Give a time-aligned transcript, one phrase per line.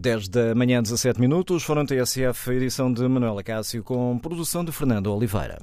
[0.00, 5.12] 10 da manhã, 17 minutos, foram TSF, edição de Manuela Cássio, com produção de Fernando
[5.14, 5.58] Oliveira.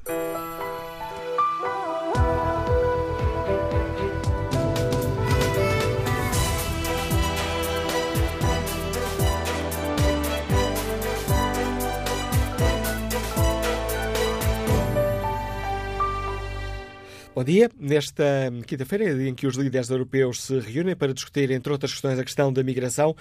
[17.34, 17.72] Bom dia.
[17.80, 18.24] Nesta
[18.68, 22.54] quinta-feira, em que os líderes europeus se reúnem para discutir, entre outras questões, a questão
[22.54, 23.16] da migração,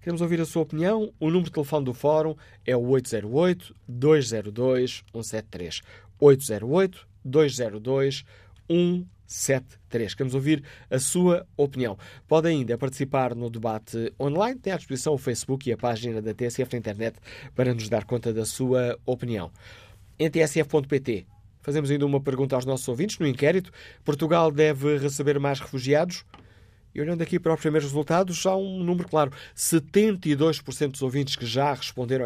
[0.00, 1.12] Queremos ouvir a sua opinião.
[1.18, 5.82] O número de telefone do Fórum é o 808-202-173.
[6.20, 8.24] 808-202-173.
[10.16, 11.98] Queremos ouvir a sua opinião.
[12.28, 14.58] Pode ainda participar no debate online.
[14.58, 17.18] Tem à disposição o Facebook e a página da TSF na internet
[17.54, 19.50] para nos dar conta da sua opinião.
[20.18, 21.26] Em tsf.pt
[21.60, 23.72] fazemos ainda uma pergunta aos nossos ouvintes no inquérito.
[24.04, 26.24] Portugal deve receber mais refugiados?
[26.94, 29.32] E olhando aqui para os primeiros resultados, há um número claro.
[29.54, 32.24] 72% dos ouvintes que já responderam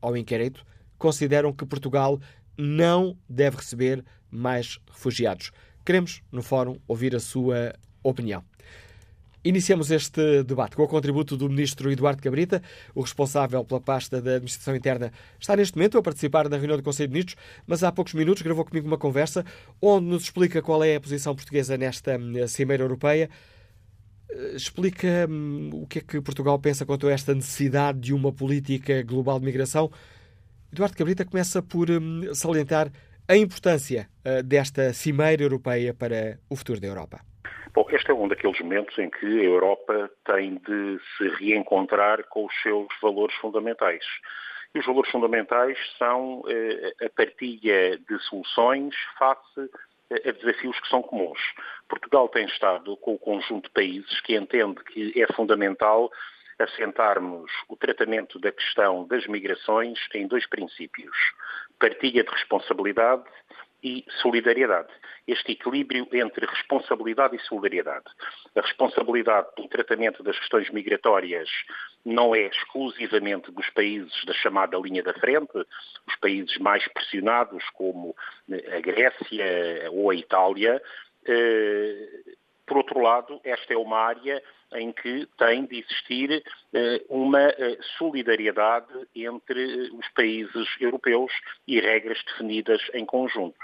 [0.00, 0.64] ao inquérito
[0.98, 2.18] consideram que Portugal
[2.56, 5.52] não deve receber mais refugiados.
[5.84, 8.44] Queremos, no fórum, ouvir a sua opinião.
[9.44, 12.62] Iniciamos este debate com o contributo do Ministro Eduardo Cabrita,
[12.94, 15.12] o responsável pela pasta da Administração Interna.
[15.40, 18.40] Está neste momento a participar na reunião do Conselho de Ministros, mas há poucos minutos
[18.40, 19.44] gravou comigo uma conversa
[19.80, 22.16] onde nos explica qual é a posição portuguesa nesta
[22.46, 23.28] Cimeira Europeia.
[24.54, 29.02] Explica hum, o que é que Portugal pensa quanto a esta necessidade de uma política
[29.02, 29.90] global de migração.
[30.72, 32.92] Eduardo Cabrita começa por hum, salientar
[33.28, 37.20] a importância uh, desta cimeira europeia para o futuro da Europa.
[37.74, 42.44] Bom, este é um daqueles momentos em que a Europa tem de se reencontrar com
[42.44, 44.04] os seus valores fundamentais.
[44.74, 49.70] E os valores fundamentais são eh, a partilha de soluções face
[50.10, 51.38] a desafios que são comuns.
[51.88, 56.10] Portugal tem estado com o conjunto de países que entende que é fundamental
[56.64, 61.16] assentarmos o tratamento da questão das migrações em dois princípios:
[61.78, 63.24] partilha de responsabilidade
[63.82, 64.88] e solidariedade.
[65.26, 68.04] Este equilíbrio entre responsabilidade e solidariedade.
[68.54, 71.48] A responsabilidade pelo tratamento das questões migratórias
[72.04, 75.58] não é exclusivamente dos países da chamada linha da frente,
[76.06, 78.14] os países mais pressionados, como
[78.50, 80.80] a Grécia ou a Itália.
[81.26, 82.08] Eh,
[82.66, 84.42] por outro lado, esta é uma área
[84.74, 86.42] em que tem de existir
[86.74, 91.32] eh, uma eh, solidariedade entre os países europeus
[91.66, 93.56] e regras definidas em conjunto.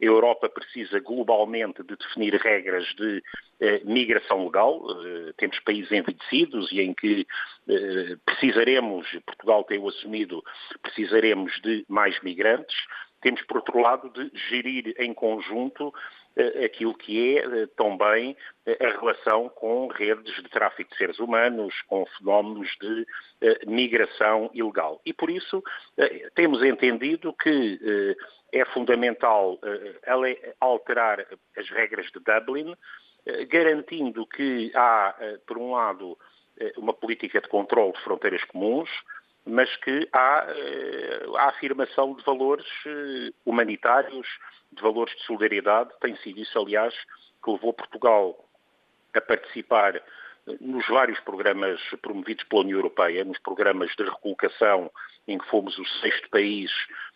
[0.00, 3.22] A Europa precisa globalmente de definir regras de
[3.60, 4.84] eh, migração legal.
[5.04, 7.24] Eh, temos países envelhecidos e em que
[7.68, 10.42] eh, precisaremos, Portugal tem o assumido,
[10.82, 12.76] precisaremos de mais migrantes.
[13.20, 16.21] Temos, por outro lado, de gerir em conjunto eh,
[16.64, 21.74] aquilo que é eh, também eh, a relação com redes de tráfico de seres humanos,
[21.88, 23.06] com fenómenos de
[23.66, 25.00] migração ilegal.
[25.04, 25.62] E por isso
[26.34, 28.16] temos entendido que
[28.52, 29.58] é fundamental
[30.60, 31.26] alterar
[31.56, 32.76] as regras de Dublin,
[33.48, 35.14] garantindo que há,
[35.44, 36.16] por um lado,
[36.76, 38.88] uma política de controle de fronteiras comuns,
[39.44, 40.46] mas que há
[41.38, 42.66] a afirmação de valores
[43.44, 44.26] humanitários,
[44.72, 45.90] de valores de solidariedade.
[46.00, 46.94] Tem sido isso, aliás,
[47.44, 48.48] que levou Portugal
[49.14, 50.02] a participar eh,
[50.60, 54.90] nos vários programas promovidos pela União Europeia, nos programas de recolocação,
[55.28, 57.11] em que fomos o sexto país eh,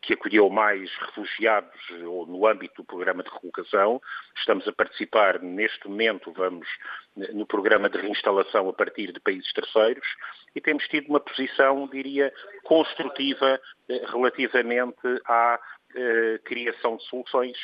[0.00, 4.02] que acolheu mais refugiados ou no âmbito do programa de recolocação.
[4.36, 6.66] Estamos a participar neste momento, vamos
[7.18, 10.06] eh, no programa de reinstalação a partir de países terceiros
[10.54, 12.32] e temos tido uma posição, diria,
[12.64, 13.60] construtiva
[14.10, 15.60] relativamente à
[15.94, 17.56] eh, criação de soluções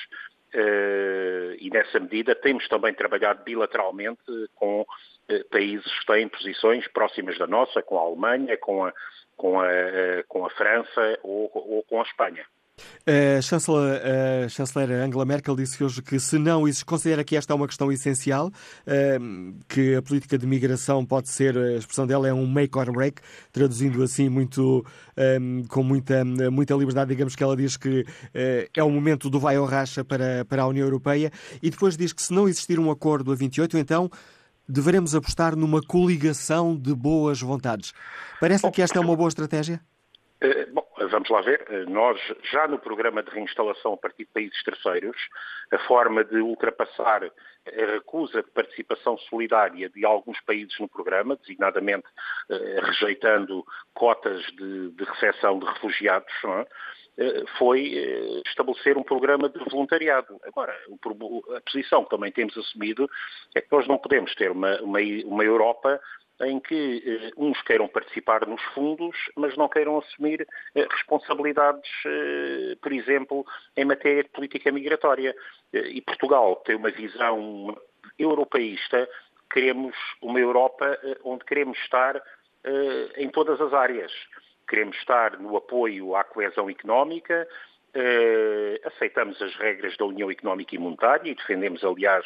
[0.55, 4.21] e nessa medida temos também trabalhado bilateralmente
[4.55, 8.93] com uh, países que têm posições próximas da nossa, com a Alemanha, com a,
[9.37, 9.67] com a,
[10.27, 12.45] com a França ou, ou com a Espanha.
[13.07, 14.03] A chanceler,
[14.45, 17.91] a chanceler Angela Merkel disse hoje que se não considera que esta é uma questão
[17.91, 18.51] essencial,
[18.87, 22.93] ehm, que a política de migração pode ser, a expressão dela é um make or
[22.93, 23.21] break,
[23.53, 24.85] traduzindo assim muito
[25.17, 28.05] ehm, com muita, muita liberdade, digamos que ela diz que
[28.35, 31.31] eh, é o momento do vai ou racha para, para a União Europeia
[31.63, 34.11] e depois diz que se não existir um acordo a 28, então
[34.69, 37.93] deveremos apostar numa coligação de boas vontades.
[38.41, 39.81] Parece-lhe que esta é uma boa estratégia?
[40.41, 41.65] Eh, bom, vamos lá ver.
[41.69, 42.21] Eh, nós,
[42.51, 45.17] já no programa de reinstalação a partir de países terceiros,
[45.73, 52.07] a forma de ultrapassar a recusa de participação solidária de alguns países no programa, designadamente
[52.51, 53.65] eh, rejeitando
[53.95, 56.67] cotas de, de recepção de refugiados, é?
[57.59, 60.39] foi estabelecer um programa de voluntariado.
[60.45, 60.73] Agora,
[61.57, 63.11] a posição que também temos assumido
[63.57, 66.01] é que nós não podemos ter uma, uma, uma Europa
[66.43, 72.77] em que eh, uns queiram participar nos fundos, mas não queiram assumir eh, responsabilidades, eh,
[72.81, 73.45] por exemplo,
[73.77, 75.35] em matéria de política migratória.
[75.73, 77.77] E Portugal tem uma visão
[78.19, 79.09] europeísta,
[79.51, 82.23] queremos uma Europa onde queremos estar
[83.17, 84.13] em todas as áreas.
[84.67, 87.47] Queremos estar no apoio à coesão económica,
[88.85, 92.25] aceitamos as regras da União Económica e Monetária e defendemos, aliás,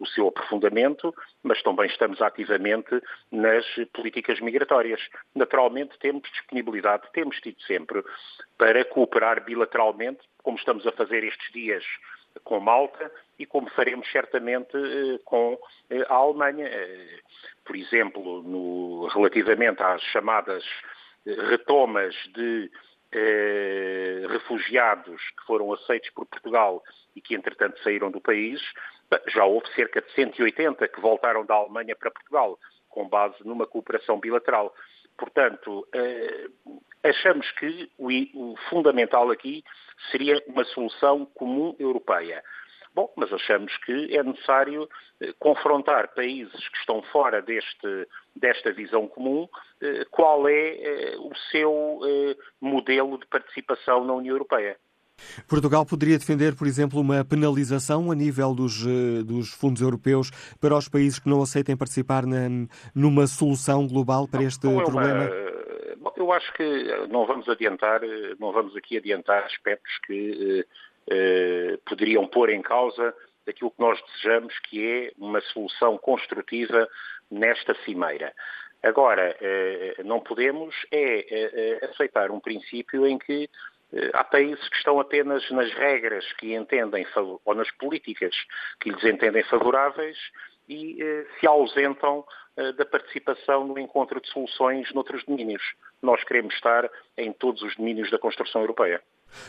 [0.00, 3.00] o seu aprofundamento, mas também estamos ativamente
[3.30, 5.00] nas políticas migratórias.
[5.34, 8.02] Naturalmente, temos disponibilidade, temos tido sempre,
[8.56, 11.84] para cooperar bilateralmente, como estamos a fazer estes dias
[12.44, 15.60] com Malta e como faremos certamente uh, com uh,
[16.08, 16.68] a Alemanha.
[17.64, 20.64] por exemplo, no, relativamente às chamadas
[21.24, 22.70] retomas de
[23.12, 26.82] eh, refugiados que foram aceitos por Portugal
[27.14, 28.60] e que, entretanto, saíram do país,
[29.28, 34.18] já houve cerca de 180 que voltaram da Alemanha para Portugal, com base numa cooperação
[34.18, 34.74] bilateral.
[35.16, 36.46] Portanto, eh,
[37.02, 39.62] achamos que o, o fundamental aqui
[40.10, 42.42] seria uma solução comum europeia.
[42.94, 44.86] Bom, mas achamos que é necessário
[45.20, 48.06] eh, confrontar países que estão fora deste,
[48.36, 49.48] desta visão comum,
[49.80, 52.00] eh, qual é eh, o seu
[52.60, 54.76] modelo de participação na União Europeia.
[55.48, 58.84] Portugal poderia defender, por exemplo, uma penalização a nível dos,
[59.24, 60.30] dos fundos europeus
[60.60, 62.48] para os países que não aceitem participar na,
[62.94, 65.30] numa solução global para este não, não é problema?
[66.00, 68.00] Uma, eu acho que não vamos adiantar,
[68.40, 70.66] não vamos aqui adiantar aspectos que
[71.10, 73.14] eh, poderiam pôr em causa
[73.48, 76.88] aquilo que nós desejamos, que é uma solução construtiva
[77.30, 78.32] nesta cimeira.
[78.82, 83.48] Agora, eh, não podemos é eh, aceitar um princípio em que
[84.14, 87.06] há países que estão apenas nas regras que entendem,
[87.44, 88.34] ou nas políticas
[88.80, 90.16] que lhes entendem favoráveis
[90.66, 90.96] e
[91.38, 92.24] se ausentam
[92.78, 95.62] da participação no encontro de soluções noutros domínios.
[96.00, 99.02] Nós queremos estar em todos os domínios da construção europeia.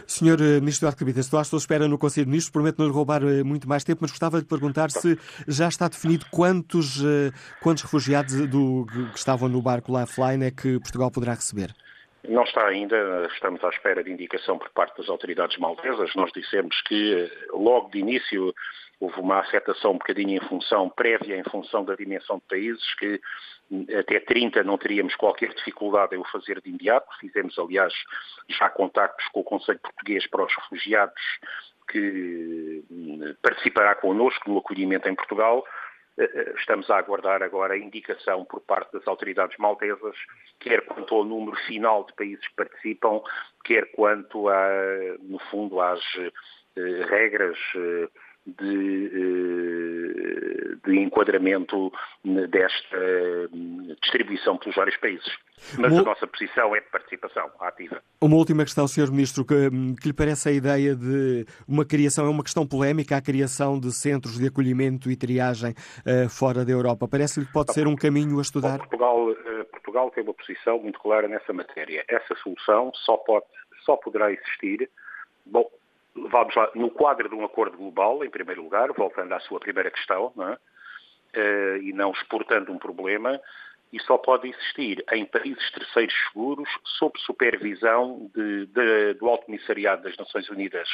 [0.07, 2.87] Senhor eh, Ministro Eduardo Cabitas, estou à sua espera no Conselho de Ministros, prometo não
[2.87, 7.03] lhe roubar eh, muito mais tempo, mas gostava de perguntar se já está definido quantos,
[7.03, 7.31] eh,
[7.61, 11.73] quantos refugiados do, que estavam no barco Lifeline é que Portugal poderá receber.
[12.27, 16.15] Não está ainda, estamos à espera de indicação por parte das autoridades maltesas.
[16.15, 18.53] Nós dissemos que logo de início
[19.03, 23.19] houve uma afetação um bocadinho em função, prévia em função da dimensão de países, que
[23.99, 27.07] até 30 não teríamos qualquer dificuldade em o fazer de imediato.
[27.19, 27.93] Fizemos, aliás,
[28.47, 31.21] já contactos com o Conselho Português para os Refugiados,
[31.89, 35.65] que hum, participará connosco no acolhimento em Portugal.
[36.17, 40.15] Eh, eh, estamos a aguardar agora a indicação por parte das autoridades maltesas,
[40.59, 43.21] quer quanto ao número final de países que participam,
[43.65, 44.67] quer quanto, a,
[45.19, 46.01] no fundo, às
[46.77, 47.57] eh, regras
[48.45, 51.91] de, eh, de enquadramento
[52.49, 53.47] desta eh,
[54.01, 55.31] distribuição pelos vários países.
[55.77, 58.01] Mas a nossa posição é de participação ativa.
[58.19, 59.11] Uma última questão, Sr.
[59.11, 59.69] Ministro, que,
[60.01, 63.93] que lhe parece a ideia de uma criação, é uma questão polémica, a criação de
[63.93, 67.07] centros de acolhimento e triagem uh, fora da Europa.
[67.07, 68.77] Parece-lhe que pode ser um caminho a estudar?
[68.79, 72.03] Portugal, uh, Portugal tem uma posição muito clara nessa matéria.
[72.09, 73.45] Essa solução só, pode,
[73.85, 74.89] só poderá existir
[75.45, 75.69] Bom,
[76.15, 79.89] vamos lá, no quadro de um acordo global, em primeiro lugar, voltando à sua primeira
[79.89, 80.53] questão, não é?
[80.53, 83.39] uh, e não exportando um problema,
[83.91, 86.67] e só pode existir em países terceiros seguros,
[86.97, 90.89] sob supervisão de, de, do Alto Comissariado das Nações Unidas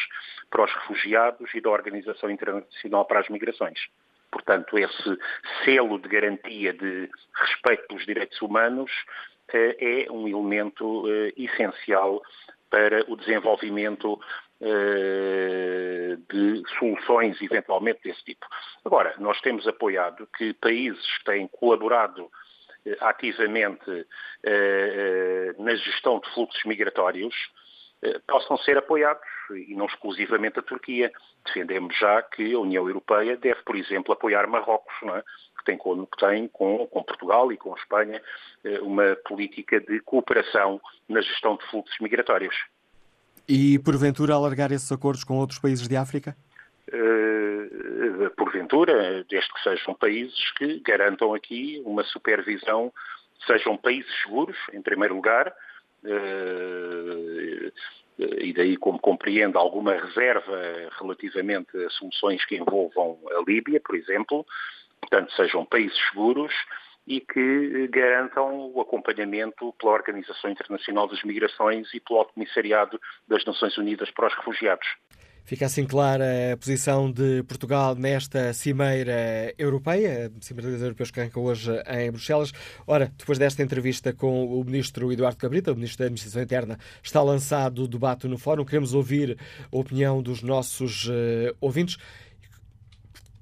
[0.50, 3.80] para os Refugiados e da Organização Internacional para as Migrações.
[4.30, 5.18] Portanto, esse
[5.64, 12.22] selo de garantia de respeito pelos direitos humanos uh, é um elemento uh, essencial
[12.70, 14.20] para o desenvolvimento
[14.62, 18.46] eh, de soluções eventualmente desse tipo.
[18.84, 22.30] Agora, nós temos apoiado que países que têm colaborado
[22.86, 24.06] eh, ativamente
[24.44, 27.34] eh, na gestão de fluxos migratórios
[28.28, 31.12] possam ser apoiados, e não exclusivamente a Turquia.
[31.46, 35.24] Defendemos já que a União Europeia deve, por exemplo, apoiar Marrocos, é?
[35.58, 38.22] que tem, com, que tem com, com, Portugal e com Espanha
[38.82, 42.56] uma política de cooperação na gestão de fluxos migratórios.
[43.48, 46.38] E, porventura, alargar esses acordos com outros países de África?
[46.88, 52.94] Uh, porventura, desde que sejam países que garantam aqui uma supervisão,
[53.46, 55.54] sejam países seguros, em primeiro lugar,
[58.20, 64.46] e daí como compreendo alguma reserva relativamente a soluções que envolvam a Líbia, por exemplo,
[65.00, 66.54] portanto, sejam países seguros
[67.08, 73.44] e que garantam o acompanhamento pela Organização Internacional das Migrações e pelo Alto Comissariado das
[73.46, 74.88] Nações Unidas para os Refugiados.
[75.50, 81.40] Fica assim clara a posição de Portugal nesta Cimeira Europeia, Cimeira dos Europeus que arranca
[81.40, 82.52] hoje em Bruxelas.
[82.86, 87.24] Ora, depois desta entrevista com o Ministro Eduardo Cabrita, o Ministro da Administração Interna, está
[87.24, 88.64] lançado o debate no Fórum.
[88.64, 89.40] Queremos ouvir
[89.72, 91.98] a opinião dos nossos uh, ouvintes.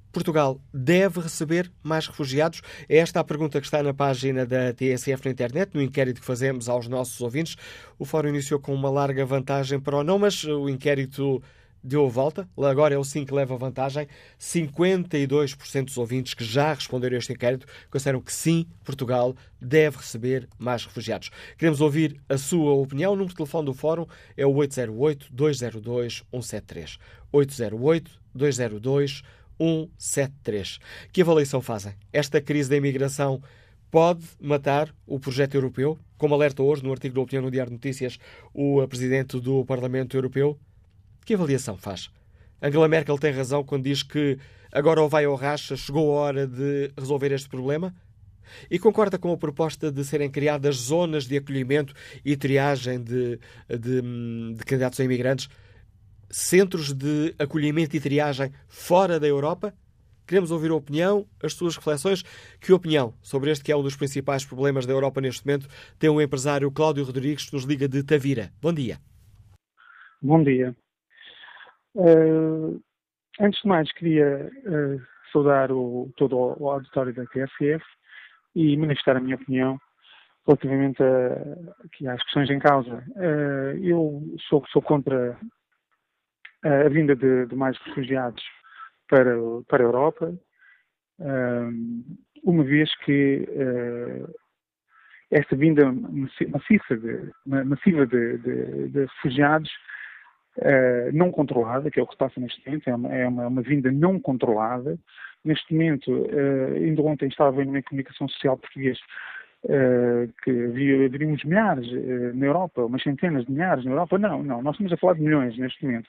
[0.10, 2.62] Portugal deve receber mais refugiados?
[2.88, 6.26] É esta a pergunta que está na página da TSF na internet, no inquérito que
[6.26, 7.58] fazemos aos nossos ouvintes.
[8.00, 11.44] O fórum iniciou com uma larga vantagem para o não, mas o inquérito
[11.84, 12.48] deu a volta.
[12.57, 14.07] Agora é o sim que leva vantagem.
[14.39, 20.48] 52% dos ouvintes que já responderam a este inquérito consideram que sim, Portugal deve receber
[20.57, 21.29] mais refugiados.
[21.57, 23.13] Queremos ouvir a sua opinião.
[23.13, 24.05] O número de telefone do fórum
[24.36, 27.00] é o 808-202-173.
[27.34, 29.24] 808-202-173.
[29.60, 30.79] 173.
[31.12, 31.93] Que avaliação fazem?
[32.13, 33.41] Esta crise da imigração
[33.89, 35.98] pode matar o projeto europeu?
[36.17, 38.17] Como alerta hoje no artigo da Opinião no Diário de Notícias
[38.53, 40.57] o Presidente do Parlamento Europeu.
[41.27, 42.10] Que avaliação faz?
[42.62, 44.38] Angela Merkel tem razão quando diz que
[44.72, 47.93] agora ou vai ou racha, chegou a hora de resolver este problema?
[48.72, 51.93] E concorda com a proposta de serem criadas zonas de acolhimento
[52.24, 54.01] e triagem de, de,
[54.55, 55.50] de candidatos a imigrantes
[56.29, 59.74] centros de acolhimento e triagem fora da Europa?
[60.25, 62.24] Queremos ouvir a opinião, as suas reflexões.
[62.62, 65.67] Que opinião sobre este que é um dos principais problemas da Europa neste momento
[66.00, 68.50] tem o empresário Cláudio Rodrigues, que nos liga de Tavira.
[68.62, 68.98] Bom dia.
[70.22, 70.74] Bom dia.
[71.98, 72.80] Uh,
[73.39, 75.01] antes de mais, queria uh,
[75.32, 77.84] saudar o, todo o auditório da TSF
[78.54, 79.80] e manifestar a minha opinião
[80.46, 83.04] relativamente a, às questões em causa.
[83.16, 85.36] Uh, eu sou, sou contra
[86.63, 88.44] a vinda de, de mais refugiados
[89.08, 89.36] para,
[89.68, 90.34] para a Europa,
[92.44, 93.48] uma vez que
[95.32, 99.72] esta vinda maciça de, massiva de, de, de refugiados
[100.58, 103.48] uh, não controlada, que é o que se passa neste momento, é uma, é uma,
[103.48, 104.98] uma vinda não controlada.
[105.44, 109.00] Neste momento, uh, ainda ontem estava vendo uma comunicação social portuguesa
[109.66, 111.88] uh, que havia, haveria uns milhares
[112.36, 114.18] na Europa, umas centenas de milhares na Europa.
[114.18, 116.08] Não, não, nós estamos a falar de milhões neste momento.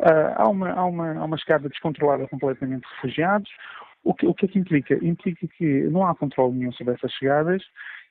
[0.00, 1.36] Uh, há, uma, há, uma, há uma
[1.68, 3.50] descontrolada completamente de refugiados.
[4.04, 4.94] O que, o que é que implica?
[5.04, 7.62] Implica que não há controle nenhum sobre essas chegadas.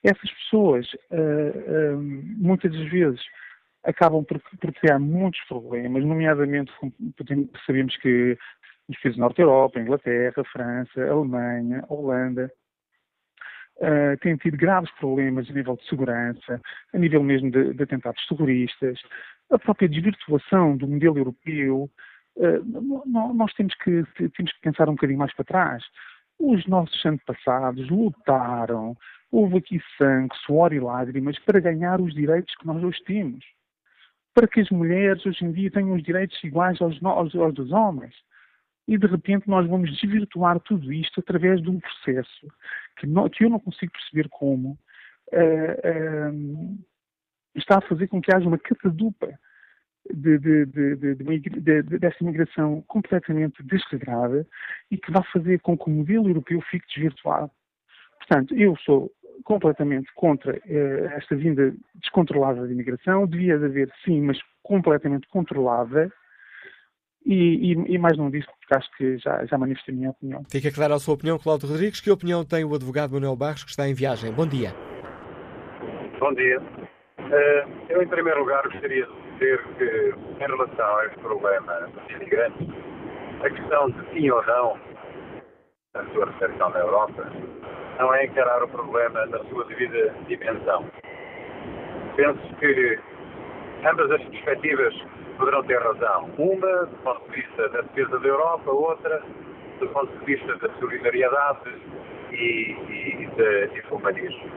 [0.03, 2.01] Essas pessoas, uh, uh,
[2.37, 3.21] muitas das vezes,
[3.83, 6.71] acabam por, por, criar muitos problemas, nomeadamente,
[7.65, 8.37] sabemos que
[8.87, 12.51] nos países do Norte da Europa, Inglaterra, França, Alemanha, Holanda,
[13.77, 16.61] uh, têm tido graves problemas a nível de segurança,
[16.93, 18.99] a nível mesmo de, de atentados terroristas,
[19.49, 21.89] a própria desvirtuação do modelo europeu,
[22.35, 25.83] uh, nós temos que, temos que pensar um bocadinho mais para trás.
[26.39, 28.97] Os nossos antepassados lutaram,
[29.31, 33.45] houve aqui sangue, suor e lágrimas para ganhar os direitos que nós hoje temos.
[34.33, 37.71] Para que as mulheres hoje em dia tenham os direitos iguais aos, aos, aos dos
[37.71, 38.15] homens.
[38.87, 42.47] E de repente nós vamos desvirtuar tudo isto através de um processo
[42.97, 44.77] que, não, que eu não consigo perceber como
[45.31, 46.79] uh, uh,
[47.55, 49.37] está a fazer com que haja uma catadupa
[50.09, 54.47] de, de, de, de, dessa imigração completamente desregrada
[54.89, 57.51] e que vai fazer com que o modelo europeu fique desvirtuado.
[58.17, 59.11] Portanto, eu sou
[59.43, 63.27] completamente contra uh, esta vinda descontrolada de imigração.
[63.27, 66.11] Devia haver, sim, mas completamente controlada.
[67.25, 70.43] E, e, e, mais não disse, porque acho que já, já manifestei a minha opinião.
[70.49, 72.01] Fica clara a sua opinião, Cláudio Rodrigues.
[72.01, 74.31] Que opinião tem o advogado Manuel Barros, que está em viagem?
[74.31, 74.73] Bom dia.
[76.19, 76.59] Bom dia.
[76.59, 82.15] Uh, eu, em primeiro lugar, gostaria de dizer que, em relação a este problema dos
[82.15, 82.67] imigrantes,
[83.43, 84.79] a questão de sim ou não
[85.93, 87.23] a sua recepção na Europa
[87.99, 90.85] não é encarar o problema na sua devida dimensão.
[92.15, 92.99] Penso que
[93.85, 94.93] ambas as perspectivas
[95.37, 96.29] poderão ter razão.
[96.37, 99.21] Uma, do ponto de vista da defesa da Europa, outra,
[99.79, 101.69] do ponto de vista da solidariedade
[102.31, 104.51] e, e, de, e do humanismo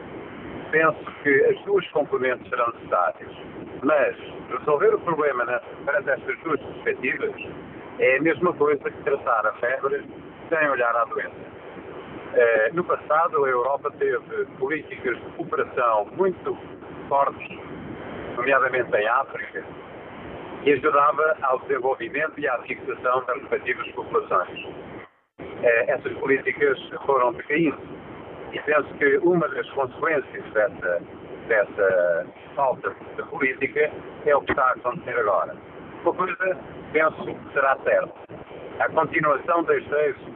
[0.75, 3.31] penso que as duas componentes serão necessárias.
[3.85, 4.17] Mas
[4.51, 7.35] resolver o problema perante estas duas perspectivas
[8.01, 10.05] é a mesma coisa que tratar a febre
[10.49, 11.54] sem olhar à doença.
[12.37, 16.59] Eh, no passado, a Europa teve políticas de cooperação muito
[17.09, 17.59] fortes,
[18.37, 19.65] nomeadamente em África,
[20.65, 24.67] e ajudava ao desenvolvimento e à fixação das respectivas populações.
[25.39, 26.77] Eh, essas políticas
[27.07, 27.79] foram decaindo
[28.53, 31.03] e penso que uma das consequências dessa,
[31.47, 32.27] dessa
[32.57, 33.93] falta de política
[34.27, 35.55] é o que está a acontecer agora.
[36.03, 36.59] Uma coisa
[36.93, 38.13] penso será certa.
[38.81, 40.34] A continuação do estejo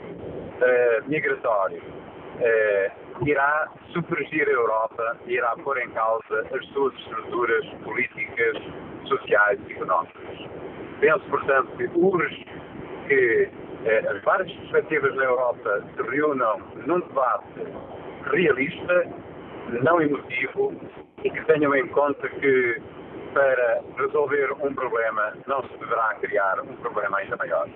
[0.61, 7.67] uh, migratório uh, irá supergir a Europa e irá pôr em causa as suas estruturas
[7.85, 8.57] políticas,
[9.07, 10.49] sociais e económicas.
[11.01, 12.47] Penso, portanto, que urge
[13.09, 13.49] que
[13.85, 17.65] uh, as várias perspectivas na Europa se reúnam num debate
[18.31, 19.07] realista,
[19.83, 20.75] não emotivo
[21.25, 22.83] e que tenham em conta que
[23.35, 27.69] para resolver um problema não se deverá criar um problema ainda maior.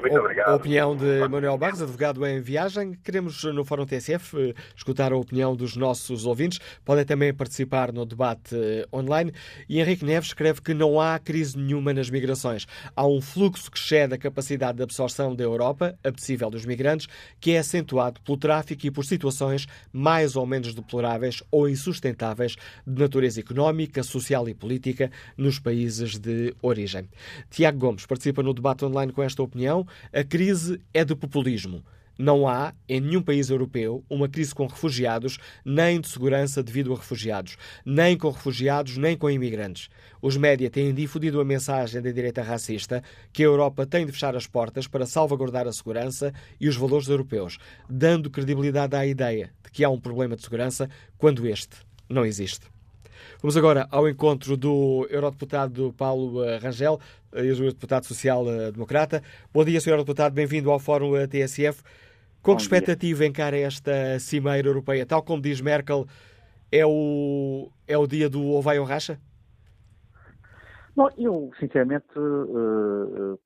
[0.00, 0.48] Muito obrigado.
[0.48, 2.92] A opinião de Manuel Barros, advogado em viagem.
[3.02, 6.58] Queremos, no Fórum TSF, eh, escutar a opinião dos nossos ouvintes.
[6.84, 9.32] Podem também participar no debate eh, online.
[9.68, 12.66] E Henrique Neves escreve que não há crise nenhuma nas migrações.
[12.94, 17.08] Há um fluxo que excede a capacidade de absorção da Europa, apetecível dos migrantes,
[17.40, 23.00] que é acentuado pelo tráfico e por situações mais ou menos deploráveis ou insustentáveis de
[23.00, 27.08] natureza económica, social e política nos países de origem.
[27.50, 31.84] Tiago Gomes participa no debate online com esta opinião a crise é do populismo.
[32.18, 36.96] Não há, em nenhum país europeu, uma crise com refugiados, nem de segurança devido a
[36.96, 39.90] refugiados, nem com refugiados, nem com imigrantes.
[40.22, 43.02] Os média têm difundido a mensagem da direita racista
[43.34, 47.08] que a Europa tem de fechar as portas para salvaguardar a segurança e os valores
[47.08, 50.88] europeus, dando credibilidade à ideia de que há um problema de segurança
[51.18, 51.76] quando este
[52.08, 52.66] não existe.
[53.42, 56.98] Vamos agora ao encontro do eurodeputado Paulo eh, Rangel,
[57.36, 59.22] eh, ex-deputado social-democrata.
[59.52, 59.98] Bom dia, Sr.
[59.98, 61.82] Deputado, bem-vindo ao Fórum eh, TSF.
[62.42, 63.28] Com Bom que expectativa dia.
[63.28, 65.04] encara esta cimeira europeia?
[65.04, 66.06] Tal como diz Merkel,
[66.72, 69.18] é o, é o dia do ou vai ou racha?
[70.94, 72.06] Bom, eu, sinceramente,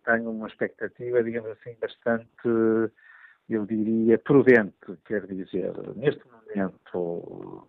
[0.05, 2.29] tenho uma expectativa, digamos assim, bastante,
[3.49, 4.73] eu diria, prudente.
[5.05, 7.67] Quer dizer, neste momento,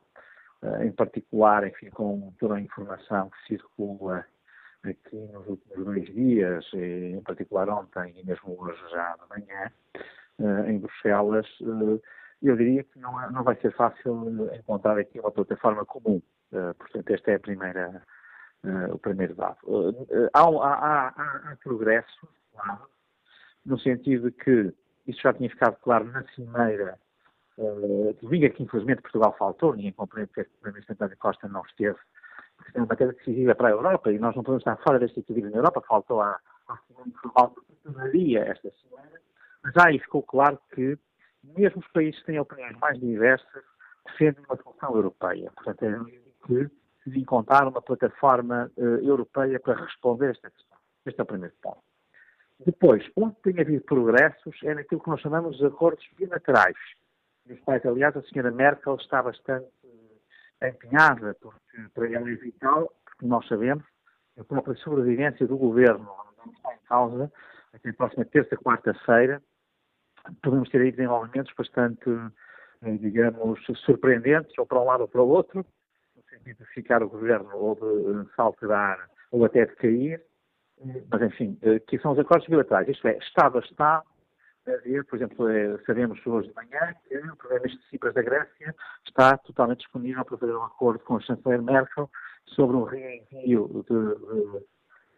[0.82, 4.24] em particular, enfim, com toda a informação que circula
[4.84, 9.72] aqui nos últimos dois dias, em particular ontem e mesmo hoje já de manhã,
[10.68, 11.48] em Bruxelas,
[12.42, 16.22] eu diria que não, não vai ser fácil encontrar aqui uma plataforma comum.
[16.78, 18.02] Portanto, este é a primeira,
[18.92, 19.58] o primeiro dado.
[20.34, 22.88] Há, há, há, há progresso, claro,
[23.66, 24.74] no sentido de que
[25.08, 26.98] isso já tinha ficado claro na cimeira
[28.22, 31.98] domingo que infelizmente Portugal faltou, ninguém compreende porque o Primeiro-Ministro António Costa não esteve,
[32.64, 35.20] porque é uma matéria decisiva para a Europa e nós não podemos estar fora deste
[35.20, 37.56] equilíbrio na Europa, faltou a Constituição Formal
[38.12, 39.20] de esta semana,
[39.64, 40.98] mas aí ficou claro que
[41.44, 43.64] mesmo os países que têm opiniões mais diversas
[44.06, 45.52] defendem uma solução europeia.
[45.56, 46.70] Portanto, é que
[47.04, 50.78] se encontrar uma plataforma uh, europeia para responder esta questão.
[51.06, 51.82] Este é o primeiro ponto.
[52.64, 56.78] Depois, onde tem havido progressos é naquilo que nós chamamos de acordos bilaterais
[57.46, 59.68] nos quais, aliás, a senhora Merkel está bastante
[60.70, 63.84] empenhada, porque para ela é vital, porque nós sabemos,
[64.38, 67.32] a própria sobrevivência do governo não está em causa,
[67.74, 69.42] até a próxima terça, quarta-feira,
[70.44, 72.10] podemos ter aí desenvolvimentos bastante,
[72.84, 75.66] eh, digamos, surpreendentes, ou para um lado ou para o outro,
[76.16, 80.22] no sentido de ficar o governo ou de eh, se alterar ou até de cair,
[81.10, 84.06] mas enfim, eh, que são os acordos bilaterais, isto é, Estado a Estado,
[85.08, 88.76] por exemplo, eh, sabemos hoje de manhã que o Primeiro-Ministro Cipras da Grécia
[89.08, 92.10] está totalmente disponível para fazer um acordo com a chanceler Merkel
[92.46, 94.66] sobre um reenvio de, de,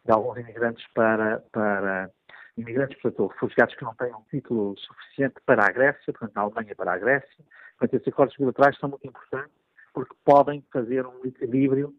[0.06, 2.10] de alguns imigrantes para, para
[2.58, 6.76] imigrantes, portanto, refugiados que não tenham um título suficiente para a Grécia, portanto, da Alemanha
[6.76, 7.46] para a Grécia.
[7.78, 9.56] Portanto, esses acordos bilaterais são muito importantes
[9.94, 11.94] porque podem fazer um equilíbrio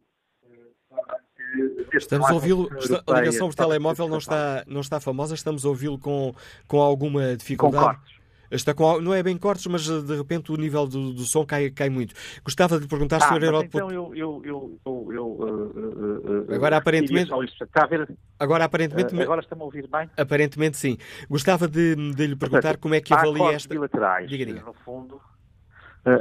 [1.93, 2.69] Estamos a ouvi-lo,
[3.07, 6.35] a ligação por telemóvel não está, não está famosa, estamos a ouvi-lo com,
[6.67, 7.99] com alguma dificuldade.
[7.99, 8.15] Com
[8.55, 11.71] Está com, não é bem cortes, mas de repente o nível do, do som cai,
[11.71, 12.15] cai muito.
[12.45, 13.43] Gostava de lhe perguntar, ah, Sr.
[13.43, 13.77] Heródoto.
[13.77, 14.15] Então eu.
[14.15, 17.31] eu, eu, eu, eu uh, uh, agora aparentemente.
[17.31, 19.15] Ver, agora aparentemente.
[19.15, 20.09] Uh, agora está-me a ouvir bem?
[20.17, 20.97] Aparentemente sim.
[21.29, 23.69] Gostava de, de lhe perguntar Portanto, como é que avalia esta.
[23.69, 24.63] bilaterais, diga, diga.
[24.63, 25.21] no fundo,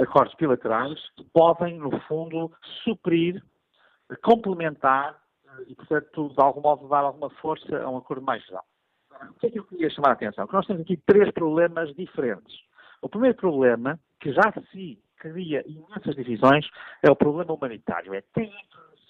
[0.01, 0.99] acordos bilaterais
[1.33, 2.51] podem, no fundo,
[2.83, 3.43] suprir,
[4.23, 5.22] complementar
[5.67, 8.65] e, portanto, de algum modo dar alguma força a um acordo mais geral.
[9.29, 10.47] O que é que eu queria chamar a atenção?
[10.47, 12.55] Que nós temos aqui três problemas diferentes.
[13.01, 16.67] O primeiro problema, que já se cria imensas divisões,
[17.01, 18.13] é o problema humanitário.
[18.13, 18.61] É quem é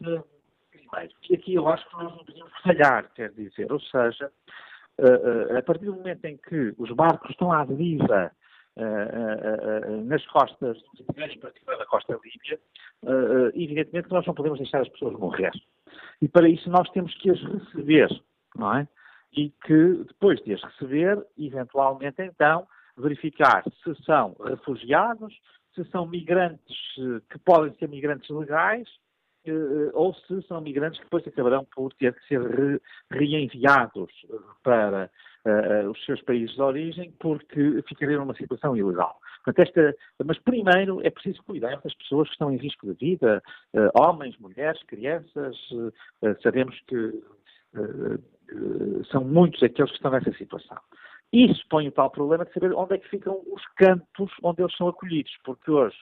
[0.01, 0.23] que
[0.71, 1.13] primeiro.
[1.29, 4.31] E aqui eu acho que nós não podemos falhar, quer dizer, ou seja,
[4.99, 8.31] uh, uh, a partir do momento em que os barcos estão à deriva
[10.05, 12.59] nas costas, em particular na costa líbia,
[13.53, 15.51] evidentemente nós não podemos deixar as pessoas morrer.
[16.21, 18.09] E para isso nós temos que as receber,
[18.55, 18.87] não é?
[19.35, 25.33] E que depois de as receber, eventualmente então, verificar se são refugiados,
[25.75, 26.77] se são migrantes
[27.29, 28.87] que podem ser migrantes legais,
[29.45, 32.79] eh, ou se são migrantes que depois acabarão por ter que ser re,
[33.11, 35.11] reenviados eh, para
[35.45, 39.19] uh, os seus países de origem porque ficariam numa situação ilegal.
[39.43, 43.43] Portanto, esta, mas primeiro é preciso cuidar das pessoas que estão em risco de vida,
[43.73, 45.55] uh, homens, mulheres, crianças.
[45.71, 45.91] Uh,
[46.41, 47.21] sabemos que
[49.11, 50.77] são muitos aqueles que estão nessa situação.
[51.31, 54.77] Isso põe o tal problema de saber onde é que ficam os campos onde eles
[54.77, 55.97] são acolhidos, porque hoje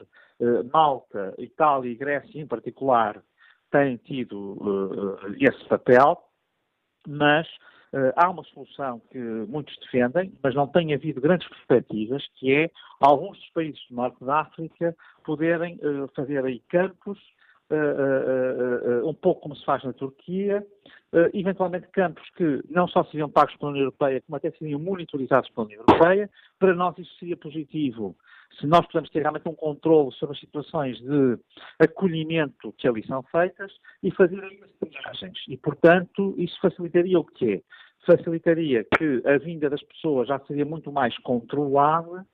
[0.74, 3.24] Malta, Itália e Grécia em particular
[3.72, 6.22] têm tido esse papel,
[7.08, 7.48] mas
[8.16, 13.38] há uma solução que muitos defendem, mas não tem havido grandes perspectivas, que é alguns
[13.38, 17.20] dos países do norte da África poderem uh, fazer aí campos,
[19.06, 20.62] um pouco como se faz na Turquia,
[21.34, 25.68] eventualmente campos que não só seriam pagos pela União Europeia, como até seriam monitorizados pela
[25.68, 26.30] União Europeia.
[26.60, 28.14] Para nós isso seria positivo
[28.60, 31.38] se nós pudermos ter realmente um controle sobre as situações de
[31.80, 33.72] acolhimento que ali são feitas
[34.04, 35.38] e fazer as viagens.
[35.48, 37.64] E, portanto, isso facilitaria o quê?
[38.06, 42.26] Facilitaria que a vinda das pessoas já seria muito mais controlada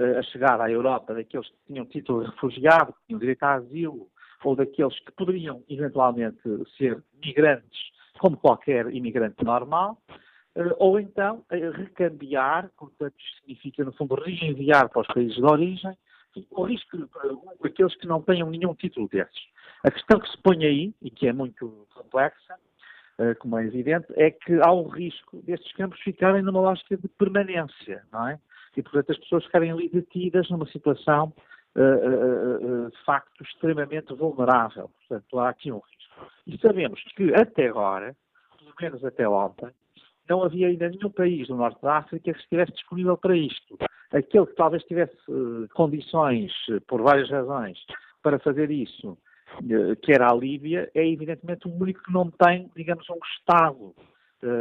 [0.00, 3.54] uh, a chegar à Europa daqueles que tinham título de refugiado, que tinham direito a
[3.54, 4.08] asilo,
[4.44, 6.40] ou daqueles que poderiam eventualmente
[6.76, 7.78] ser migrantes,
[8.18, 10.14] como qualquer imigrante normal, eh,
[10.78, 15.96] ou então eh, recambiar, portanto, significa, no fundo, reenviar para os países de origem,
[16.50, 17.06] o risco de
[17.64, 19.42] aqueles que não tenham nenhum título desses.
[19.84, 22.56] A questão que se põe aí, e que é muito complexa,
[23.18, 27.08] eh, como é evidente, é que há um risco destes campos ficarem numa lógica de
[27.08, 28.38] permanência, não é?
[28.76, 31.32] E, portanto, as pessoas ficarem ali detidas numa situação,
[31.74, 34.90] de facto, extremamente vulnerável.
[35.00, 36.30] Portanto, há aqui um risco.
[36.46, 38.16] E sabemos que, até agora,
[38.58, 39.70] pelo menos até ontem,
[40.28, 43.76] não havia ainda nenhum país do norte da África que estivesse disponível para isto.
[44.12, 47.78] Aquele que talvez tivesse uh, condições, uh, por várias razões,
[48.22, 52.70] para fazer isso, uh, que era a Líbia, é evidentemente o único que não tem,
[52.76, 53.94] digamos, um Estado,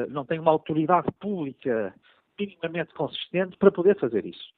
[0.09, 1.91] não tem uma autoridade pública
[2.39, 4.53] minimamente consistente para poder fazer isso.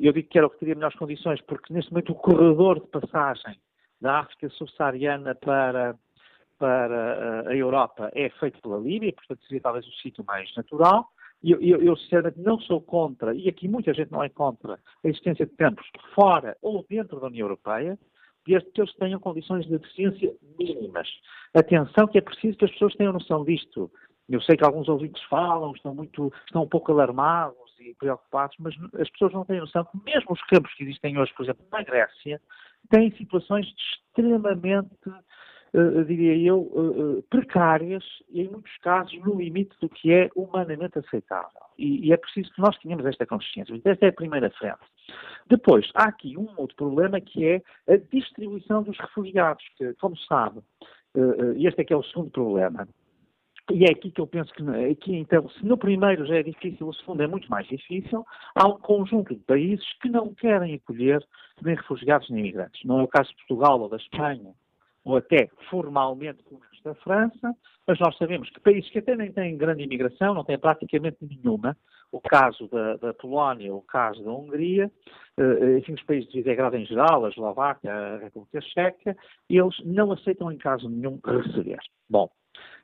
[0.00, 2.88] eu digo que era o que teria melhores condições, porque neste momento o corredor de
[2.88, 3.56] passagem
[4.00, 5.94] da África subsaariana para
[6.58, 11.08] para a Europa é feito pela Líbia, portanto seria talvez o sítio mais natural.
[11.42, 15.08] Eu, eu, eu, sinceramente não sou contra, e aqui muita gente não é contra, a
[15.08, 17.98] existência de campos fora ou dentro da União Europeia,
[18.46, 21.08] desde que eles tenham condições de deficiência mínimas.
[21.52, 23.90] Atenção que é preciso que as pessoas tenham noção disto.
[24.28, 28.74] Eu sei que alguns ouvintes falam, estão, muito, estão um pouco alarmados e preocupados, mas
[28.98, 31.82] as pessoas não têm noção que mesmo os campos que existem hoje, por exemplo, na
[31.82, 32.40] Grécia,
[32.88, 34.88] têm situações extremamente
[36.06, 41.60] diria eu, uh, precárias e, em muitos casos, no limite do que é humanamente aceitável.
[41.76, 43.74] E, e é preciso que nós tenhamos esta consciência.
[43.84, 44.78] Esta é a primeira frente.
[45.48, 50.60] Depois, há aqui um outro problema que é a distribuição dos refugiados, que, como sabe,
[51.56, 52.88] este é que é o segundo problema.
[53.72, 56.86] E é aqui que eu penso que, aqui, então, se no primeiro já é difícil,
[56.86, 61.24] o segundo é muito mais difícil, há um conjunto de países que não querem acolher
[61.62, 62.84] nem refugiados nem imigrantes.
[62.84, 64.54] Não é o caso de Portugal ou da Espanha,
[65.04, 69.56] ou até formalmente como da França, mas nós sabemos que países que até nem têm
[69.56, 71.76] grande imigração, não têm praticamente nenhuma,
[72.12, 74.90] o caso da, da Polónia, o caso da Hungria,
[75.36, 79.16] eh, enfim, os países de Visegrado em geral, a Eslováquia, a República Checa,
[79.48, 81.78] eles não aceitam em caso nenhum receber.
[82.08, 82.30] Bom,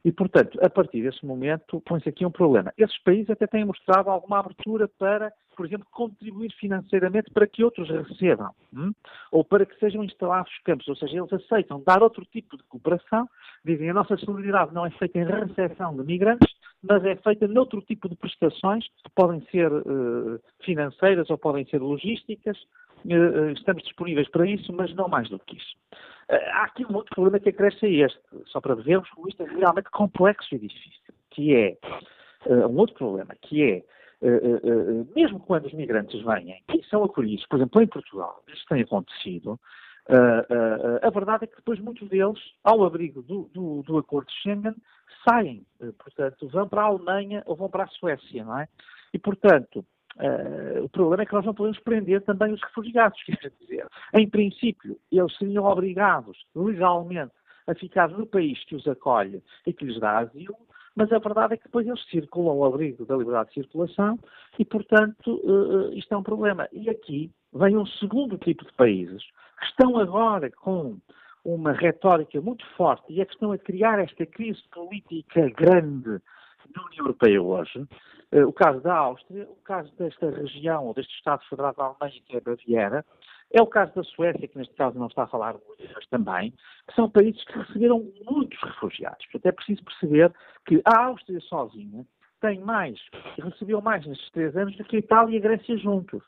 [0.04, 2.72] e, portanto, a partir desse momento, põe-se aqui um problema.
[2.78, 7.88] Esses países até têm mostrado alguma abertura para, por exemplo, contribuir financeiramente para que outros
[7.88, 8.92] recebam, hum?
[9.30, 13.28] ou para que sejam instalados campos, ou seja, eles aceitam dar outro tipo de cooperação,
[13.64, 16.48] dizem a nossa solidariedade não é feita em recepção de migrantes,
[16.82, 21.78] mas é feita noutro tipo de prestações, que podem ser uh, financeiras ou podem ser
[21.78, 22.56] logísticas,
[23.56, 25.76] estamos disponíveis para isso, mas não mais do que isso.
[26.30, 29.42] Uh, há aqui um outro problema que acresce a este, só para vermos como isto
[29.42, 31.76] é realmente complexo e difícil, que é
[32.66, 33.82] um outro problema, que é
[35.14, 39.58] mesmo quando os migrantes vêm e são acolhidos, por exemplo, em Portugal, isso tem acontecido,
[41.02, 44.74] a verdade é que depois muitos deles, ao abrigo do, do, do acordo de Schengen,
[45.28, 45.64] saem,
[45.98, 48.68] portanto, vão para a Alemanha ou vão para a Suécia, não é?
[49.12, 49.84] E, portanto,
[50.82, 54.98] o problema é que nós não podemos prender também os refugiados, quer dizer, em princípio,
[55.10, 57.32] eles seriam obrigados legalmente
[57.66, 60.56] a ficar no país que os acolhe e que lhes dá asilo,
[60.94, 64.18] mas a verdade é que depois eles circulam ao abrigo da liberdade de circulação
[64.58, 66.68] e, portanto, uh, isto é um problema.
[66.72, 69.22] E aqui vem um segundo tipo de países
[69.58, 70.98] que estão agora com
[71.44, 76.20] uma retórica muito forte e é que estão a criar esta crise política grande
[76.74, 77.86] na União Europeia hoje.
[78.32, 82.22] Uh, o caso da Áustria, o caso desta região, ou deste Estado Federal da Alemanha,
[82.26, 83.04] que é a Baviera,
[83.52, 86.52] é o caso da Suécia, que neste caso não está a falar muito, mas também,
[86.86, 89.26] que são países que receberam muitos refugiados.
[89.26, 90.32] Portanto, é preciso perceber
[90.66, 92.06] que a Áustria sozinha
[92.40, 92.98] tem mais,
[93.38, 96.22] recebeu mais nestes três anos do que a Itália e a Grécia juntos.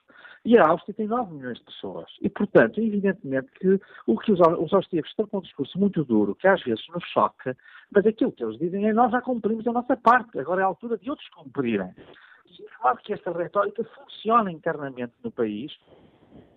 [0.44, 2.10] E a Áustria tem 9 milhões de pessoas.
[2.20, 6.34] E, portanto, evidentemente que o que os, os austríacos estão com um discurso muito duro,
[6.34, 7.56] que às vezes nos choca,
[7.90, 10.66] mas aquilo que eles dizem é nós já cumprimos a nossa parte, agora é a
[10.66, 11.94] altura de outros cumprirem.
[12.46, 15.72] E claro que esta retórica funciona internamente no país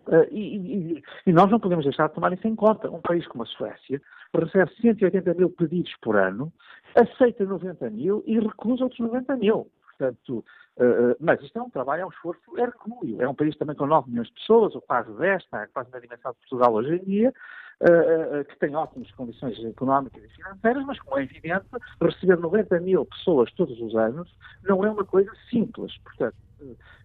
[0.08, 2.90] Uh, e, e, nós não podemos deixar de tomar isso em conta.
[2.90, 4.02] Um país como a Suécia
[4.34, 6.52] recebe 180 mil pedidos por ano,
[6.96, 9.68] aceita 90 mil e recusa outros 90 mil.
[9.98, 10.46] Portanto,
[10.78, 13.22] uh, mas isto é um trabalho, é um esforço hercúleo.
[13.22, 16.00] É um país também com 9 milhões de pessoas, ou quase 10, está quase na
[16.00, 17.34] dimensão de Portugal hoje em dia,
[17.82, 21.66] uh, que tem ótimas condições económicas e financeiras, mas, como é evidente,
[22.02, 24.32] receber 90 mil pessoas todos os anos
[24.64, 25.98] não é uma coisa simples.
[26.00, 26.36] Portanto,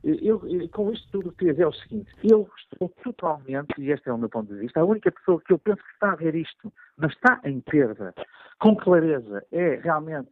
[0.05, 4.09] eu, eu, com isto tudo, queria dizer é o seguinte: eu estou totalmente, e este
[4.09, 6.17] é o meu ponto de vista, a única pessoa que eu penso que está a
[6.17, 8.15] ver isto, mas está em perda,
[8.59, 10.31] com clareza, é realmente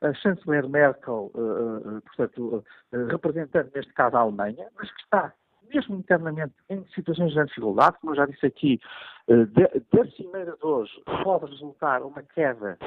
[0.00, 5.32] a chanceler Merkel, uh, uh, portanto, uh, representando neste caso a Alemanha, mas que está
[5.72, 8.78] mesmo internamente em situações de dificuldade, como eu já disse aqui,
[9.26, 10.92] da cimeira de hoje
[11.24, 12.78] pode resultar uma queda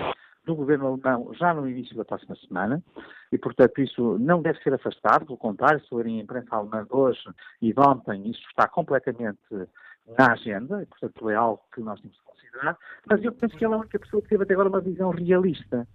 [0.47, 2.81] do governo alemão já no início da próxima semana
[3.31, 6.95] e, portanto, isso não deve ser afastado, pelo contrário, se lerem a imprensa alemã de
[6.95, 7.21] hoje
[7.61, 9.39] e de ontem, isso está completamente
[10.17, 13.65] na agenda e, portanto, é algo que nós temos que considerar, mas eu penso que
[13.65, 15.85] ela é a única pessoa que teve até agora uma visão realista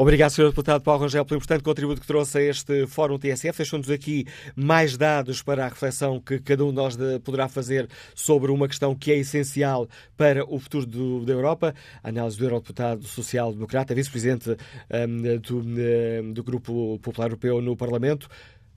[0.00, 0.50] Obrigado, Sr.
[0.50, 3.58] Deputado Paulo Rangel, pelo importante contributo que trouxe a este Fórum TSF.
[3.58, 8.52] Deixou-nos aqui mais dados para a reflexão que cada um de nós poderá fazer sobre
[8.52, 11.74] uma questão que é essencial para o futuro do, da Europa.
[12.00, 14.56] A análise do Eurodeputado Social-Democrata, vice-presidente
[14.88, 18.28] um, do, um, do Grupo Popular Europeu no Parlamento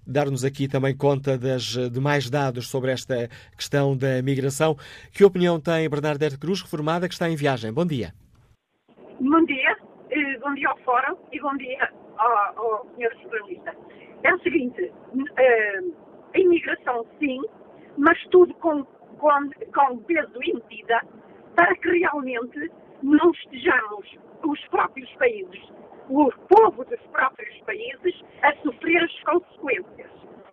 [0.08, 4.76] dar-nos aqui também conta das, de mais dados sobre esta questão da migração.
[5.12, 7.72] Que opinião tem Bernadette Cruz, reformada, que está em viagem?
[7.72, 8.12] Bom dia.
[10.41, 13.15] Bom dia ao Fórum e bom dia ao, ao Sr.
[13.21, 13.75] Jornalista.
[14.23, 15.95] É o seguinte, uh,
[16.34, 17.39] a imigração sim,
[17.95, 18.84] mas tudo com,
[19.19, 20.99] com, com peso e medida
[21.56, 22.71] para que realmente
[23.04, 25.62] não estejamos os próprios países,
[26.10, 30.10] o povo dos próprios países, a sofrer as consequências.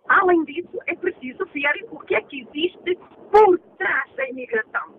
[0.07, 2.95] Além disso, é preciso ver o que é que existe
[3.31, 4.93] por trás da imigração.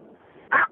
[0.51, 0.67] Há,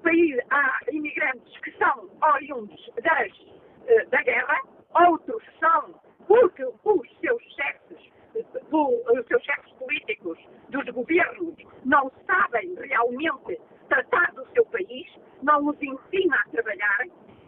[0.49, 3.49] há imigrantes que são oriundos das
[3.87, 4.61] eh, da guerra,
[4.93, 10.37] outros são porque os seus chefes, os seus chefes políticos
[10.69, 15.07] dos governos não sabem realmente tratar do seu país,
[15.41, 17.05] não os ensina a trabalhar.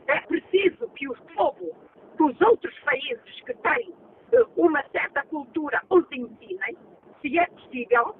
[0.07, 1.75] É preciso que o povo
[2.17, 3.93] dos outros países que têm
[4.33, 6.75] eh, uma certa cultura os ensinem,
[7.21, 8.15] se é possível.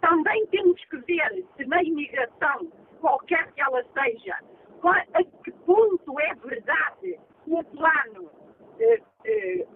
[0.00, 4.36] Também temos que ver se na imigração, qualquer que ela seja,
[4.82, 8.30] a que ponto é verdade o plano
[8.78, 9.66] eh, eh,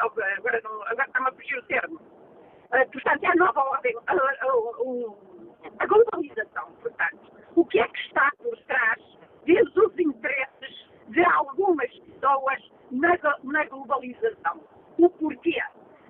[0.00, 4.12] agora, não, agora está-me a fugir o termo, uh, portanto, é a nova ordem, a,
[4.12, 9.02] a, a, globalização, portanto, o que é que está por trás
[9.44, 14.60] desde os interesses de algumas pessoas na, na globalização?
[14.98, 15.60] O porquê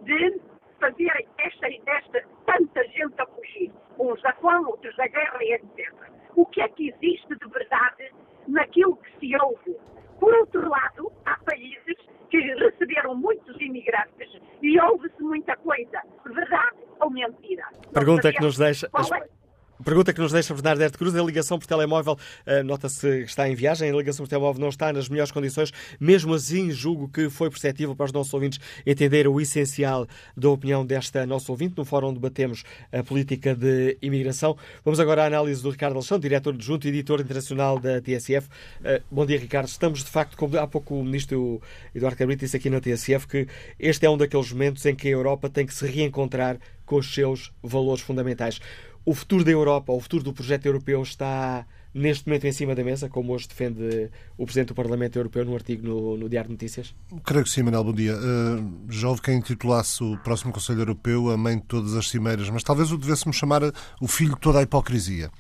[0.01, 0.41] de
[0.79, 5.95] fazer esta, esta, tanta gente a fugir, uns da fome, outros da guerra e etc.
[6.37, 8.13] O que é que existe de verdade
[8.47, 9.79] naquilo que se ouve
[10.25, 11.97] por outro lado, há países
[12.31, 17.65] que receberam muitos imigrantes e ouve-se muita coisa, verdade ou mentira.
[18.05, 18.87] Pergunta que nos deixa.
[18.87, 19.35] É?
[19.83, 23.55] Pergunta que nos deixa Bernardo Cruz, a ligação por telemóvel, uh, nota-se que está em
[23.55, 27.51] viagem, a ligação por telemóvel não está nas melhores condições, mesmo assim julgo que foi
[27.51, 32.09] perceptível para os nossos ouvintes entender o essencial da opinião desta nossa ouvinte, no fórum
[32.09, 32.63] onde debatemos
[32.93, 34.57] a política de imigração.
[34.85, 38.47] Vamos agora à análise do Ricardo Alexandre, diretor adjunto e editor internacional da TSF.
[38.81, 39.67] Uh, bom dia, Ricardo.
[39.67, 41.61] Estamos, de facto, como há pouco o ministro
[41.93, 45.11] Eduardo Cabrita disse aqui na TSF, que este é um daqueles momentos em que a
[45.11, 48.61] Europa tem que se reencontrar com os seus valores fundamentais.
[49.05, 52.83] O futuro da Europa, o futuro do projeto europeu está neste momento em cima da
[52.83, 56.55] mesa, como hoje defende o Presidente do Parlamento Europeu num artigo no, no Diário de
[56.55, 56.95] Notícias?
[57.23, 58.17] Creio que sim, Manuel, bom dia.
[58.17, 62.51] Uh, já houve quem intitulasse o próximo Conselho Europeu a mãe de todas as cimeiras,
[62.51, 63.63] mas talvez o devêssemos chamar
[64.01, 65.31] o filho de toda a hipocrisia.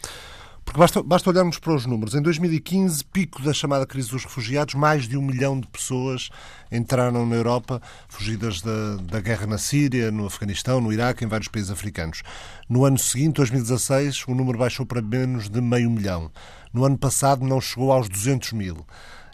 [0.64, 2.14] Porque basta, basta olharmos para os números.
[2.14, 6.30] Em 2015, pico da chamada crise dos refugiados, mais de um milhão de pessoas
[6.72, 11.48] entraram na Europa, fugidas da, da guerra na Síria, no Afeganistão, no Iraque, em vários
[11.48, 12.22] países africanos.
[12.68, 16.30] No ano seguinte, 2016, o número baixou para menos de meio milhão.
[16.72, 18.84] No ano passado, não chegou aos 200 mil.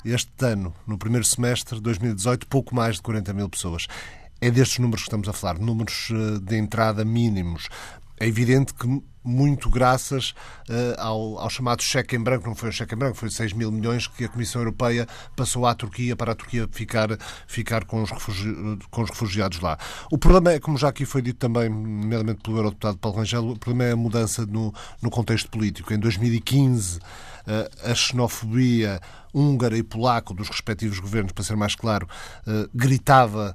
[0.05, 3.87] Este ano, no primeiro semestre de 2018, pouco mais de 40 mil pessoas.
[4.41, 7.69] É destes números que estamos a falar, números eh, de entrada mínimos.
[8.21, 8.87] É evidente que
[9.25, 10.31] muito graças
[10.69, 13.53] uh, ao, ao, chamado cheque em branco, não foi um cheque em branco, foi 6
[13.53, 15.07] mil milhões que a Comissão Europeia
[15.37, 17.09] passou à Turquia para a Turquia ficar,
[17.47, 18.11] ficar com, os
[18.91, 19.79] com os refugiados lá.
[20.11, 23.59] O problema é, como já aqui foi dito também, nomeadamente pelo Eurodeputado Paulo Rangel, o
[23.59, 25.93] problema é a mudança no, no contexto político.
[25.93, 27.01] Em 2015, uh,
[27.47, 29.01] eh, a xenofobia
[29.33, 32.07] húngara e polaco dos respectivos governos, para ser mais claro,
[32.47, 33.55] uh, gritava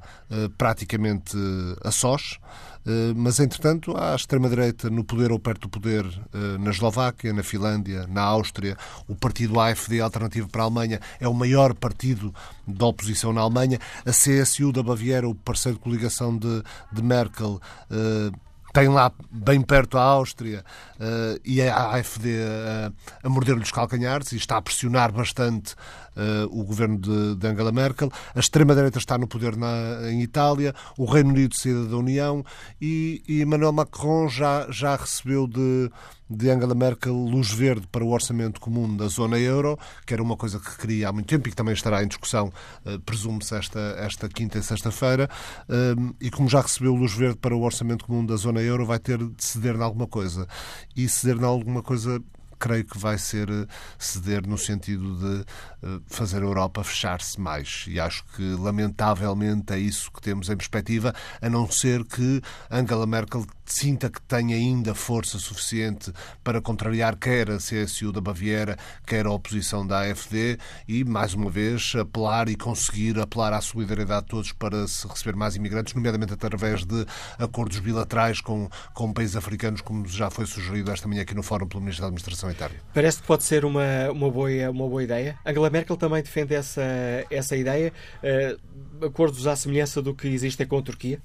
[0.58, 1.38] praticamente
[1.84, 2.40] a sós.
[2.86, 7.34] Eh, mas, entretanto, há a extrema-direita no poder ou perto do poder eh, na Eslováquia,
[7.34, 8.78] na Finlândia, na Áustria.
[9.08, 12.34] O partido AFD, Alternativa para a Alemanha, é o maior partido
[12.68, 13.80] da oposição na Alemanha.
[14.06, 18.32] A CSU da Baviera, o parceiro de coligação de, de Merkel, eh,
[18.76, 20.66] tem lá bem perto a Áustria
[21.00, 25.76] uh, e a AFD uh, a morder-lhe os calcanhares e está a pressionar bastante
[26.18, 28.12] uh, o governo de, de, Angela Merkel.
[28.36, 32.44] A extrema-direita está no poder na, em Itália, o Reino Unido saída da União
[32.82, 35.90] e, e Emmanuel Macron já, já recebeu de,
[36.30, 40.36] de Angela Merkel luz verde para o orçamento comum da zona euro, que era uma
[40.36, 42.52] coisa que queria há muito tempo e que também estará em discussão,
[42.86, 45.30] uh, presume-se, esta, esta quinta e sexta-feira.
[45.70, 49.00] Uh, e como já recebeu luz verde para o orçamento comum da zona euro, vai
[49.00, 50.48] ter de ceder em alguma coisa.
[50.96, 52.22] E ceder em alguma coisa
[52.60, 55.46] creio que vai ser eh, ceder no sentido de
[55.84, 57.86] eh, fazer a Europa fechar-se mais.
[57.88, 63.06] E acho que, lamentavelmente, é isso que temos em perspectiva, a não ser que Angela
[63.06, 66.12] Merkel sinta que tem ainda força suficiente
[66.44, 71.50] para contrariar quer a CSU da Baviera, quer a oposição da AFD e, mais uma
[71.50, 76.34] vez, apelar e conseguir apelar à solidariedade de todos para se receber mais imigrantes, nomeadamente
[76.34, 77.06] através de
[77.40, 81.68] acordos bilaterais com, com países africanos, como já foi sugerido esta manhã aqui no Fórum
[81.68, 82.80] pelo Ministro da Administração Itália.
[82.94, 85.38] Parece que pode ser uma, uma, boa, uma boa ideia.
[85.46, 86.84] Angela Merkel também defende essa,
[87.30, 87.92] essa ideia,
[88.24, 91.22] uh, acordos à semelhança do que existem com a Turquia?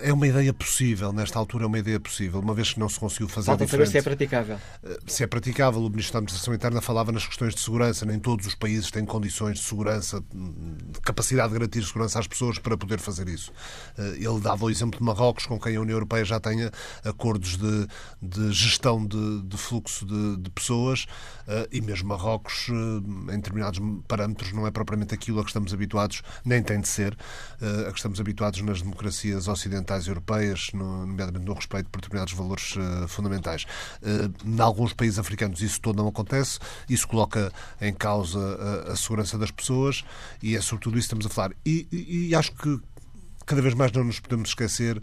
[0.00, 2.98] É uma ideia possível, nesta altura é uma ideia possível, uma vez que não se
[2.98, 3.88] conseguiu fazer Falta diferente.
[3.88, 4.58] saber se é praticável.
[4.84, 8.18] Eh, se é praticável, o Ministro da Administração Interna falava nas questões de segurança, nem
[8.18, 12.76] todos os países têm condições de segurança, de capacidade de garantir segurança às pessoas para
[12.76, 13.52] poder fazer isso.
[13.98, 16.70] Eh, ele dava o exemplo de Marrocos, com quem a União Europeia já tem
[17.04, 17.86] acordos de,
[18.22, 21.06] de gestão de, de fluxo de, de, pessoas,
[21.70, 26.62] e mesmo Marrocos, em determinados parâmetros, não é propriamente aquilo a que estamos habituados, nem
[26.62, 27.16] tem de ser,
[27.86, 32.76] a que estamos habituados nas democracias democracias ocidentais europeias, nomeadamente no respeito por determinados valores
[32.76, 33.64] uh, fundamentais.
[34.02, 38.38] Uh, em alguns países africanos isso todo não acontece, isso coloca em causa
[38.88, 40.04] a, a segurança das pessoas
[40.42, 41.52] e é sobretudo isso que estamos a falar.
[41.64, 42.78] E, e, e acho que
[43.44, 45.00] cada vez mais não nos podemos esquecer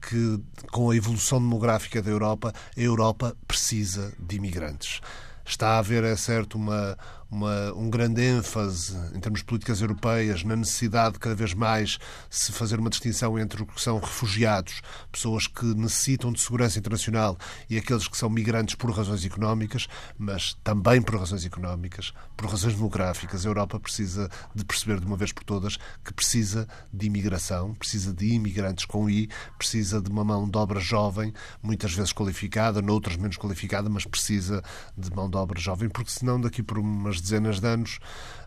[0.00, 0.40] que,
[0.70, 5.00] com a evolução demográfica da Europa, a Europa precisa de imigrantes.
[5.46, 6.96] Está a haver, é certo, uma,
[7.34, 11.98] uma, um grande ênfase em termos de políticas europeias na necessidade de cada vez mais
[12.30, 17.36] se fazer uma distinção entre o que são refugiados, pessoas que necessitam de segurança internacional,
[17.68, 22.74] e aqueles que são migrantes por razões económicas, mas também por razões económicas, por razões
[22.74, 23.44] demográficas.
[23.44, 28.12] A Europa precisa de perceber de uma vez por todas que precisa de imigração, precisa
[28.14, 33.16] de imigrantes com I, precisa de uma mão de obra jovem, muitas vezes qualificada, noutras
[33.16, 34.62] menos qualificada, mas precisa
[34.96, 37.98] de mão de obra jovem, porque senão daqui por umas dezenas de anos,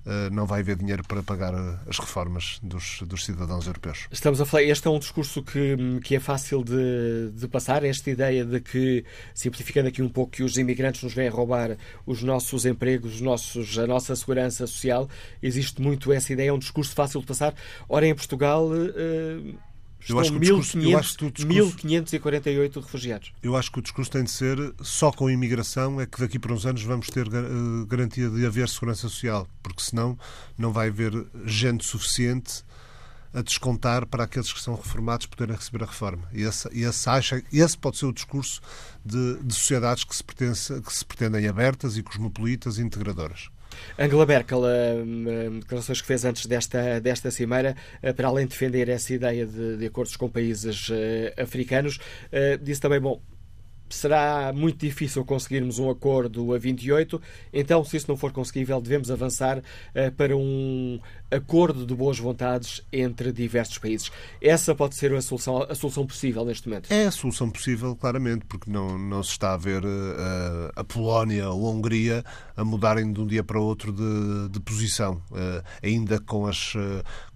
[0.06, 4.08] eh, não vai haver dinheiro para pagar eh, as reformas dos, dos cidadãos europeus.
[4.10, 8.10] Estamos a falar, este é um discurso que, que é fácil de, de passar, esta
[8.10, 12.66] ideia de que, simplificando aqui um pouco, que os imigrantes nos vêm roubar os nossos
[12.66, 15.10] empregos, os nossos, a nossa segurança social,
[15.44, 17.54] existe muito essa ideia, é um discurso fácil de passar.
[17.90, 18.70] Ora, em Portugal,
[20.10, 23.34] uh, eu acho, que 1548 refugiados.
[23.42, 26.40] Eu acho que o discurso tem de ser só com a imigração é que daqui
[26.40, 30.18] para uns anos vamos ter eh, garantia de haver segurança social, porque senão
[30.58, 31.12] não vai haver
[31.46, 32.64] gente suficiente
[33.34, 36.28] a descontar para aqueles que são reformados poderem receber a reforma.
[36.34, 38.62] E esse, esse, acha, esse pode ser o discurso
[39.06, 43.50] de, de sociedades que se, pertence, que se pretendem abertas e cosmopolitas e integradoras.
[43.98, 44.62] Angela Merkel,
[45.60, 49.78] declarações que fez antes desta, desta cimeira, eh, para além de defender essa ideia de,
[49.78, 50.94] de acordos com países uh,
[51.42, 53.22] africanos, uh, disse também, bom,
[53.90, 57.22] será muito difícil conseguirmos um acordo a 28,
[57.54, 62.82] então, se isso não for conseguível, devemos avançar uh, para um acordo de boas vontades
[62.92, 64.12] entre diversos países.
[64.42, 66.92] Essa pode ser a solução, a solução possível neste momento?
[66.92, 71.50] É a solução possível, claramente, porque não, não se está a ver uh, a Polónia
[71.50, 72.24] ou a Hungria
[72.56, 76.74] a mudarem de um dia para outro de, de posição, uh, ainda com as,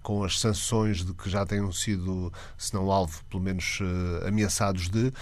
[0.02, 3.78] com as sanções de que já tenham sido, se não alvo, pelo menos
[4.26, 5.12] ameaçados de,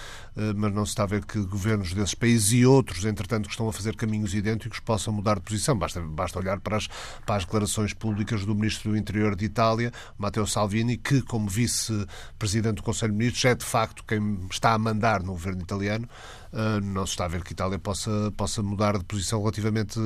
[0.56, 3.68] mas não se está a ver que governos desses países e outros, entretanto, que estão
[3.68, 5.76] a fazer caminhos idênticos, possam mudar de posição.
[5.76, 6.88] Basta, basta olhar para as,
[7.26, 12.76] para as declarações públicas do Ministro do Interior de Itália, Matteo Salvini, que, como vice-presidente
[12.76, 16.08] do Conselho de Ministros, é de facto quem está a mandar no governo italiano.
[16.52, 19.98] Uh, não se está a ver que a Itália possa, possa mudar de posição relativamente,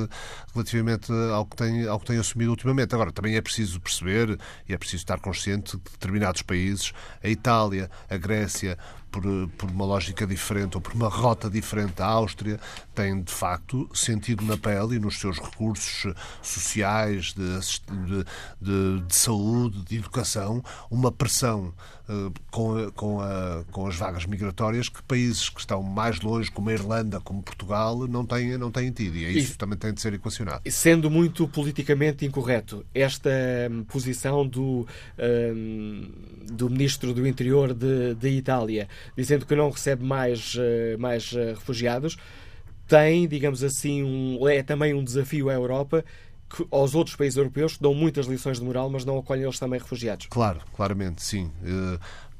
[0.52, 2.94] relativamente ao, que tem, ao que tem assumido ultimamente.
[2.94, 4.38] Agora, também é preciso perceber
[4.68, 6.92] e é preciso estar consciente que determinados países,
[7.22, 8.76] a Itália, a Grécia,
[9.14, 9.22] por,
[9.56, 12.58] por uma lógica diferente ou por uma rota diferente da Áustria,
[12.94, 18.24] têm de facto sentido na pele e nos seus recursos sociais, de, de,
[18.60, 21.72] de, de saúde, de educação, uma pressão
[22.50, 26.72] com, com, a, com as vagas migratórias que países que estão mais longe, como a
[26.72, 29.16] Irlanda, como Portugal, não têm, não têm tido.
[29.16, 30.70] E é isso que também tem de ser equacionado.
[30.70, 33.30] Sendo muito politicamente incorreto, esta
[33.70, 34.86] hum, posição do,
[35.18, 36.12] um,
[36.52, 41.54] do Ministro do Interior de, de Itália, dizendo que não recebe mais, uh, mais uh,
[41.54, 42.18] refugiados,
[42.86, 46.04] tem, digamos assim, um, é também um desafio à Europa
[46.70, 49.80] aos outros países europeus que dão muitas lições de moral, mas não acolhem eles também
[49.80, 50.26] refugiados.
[50.28, 51.50] Claro, claramente, sim.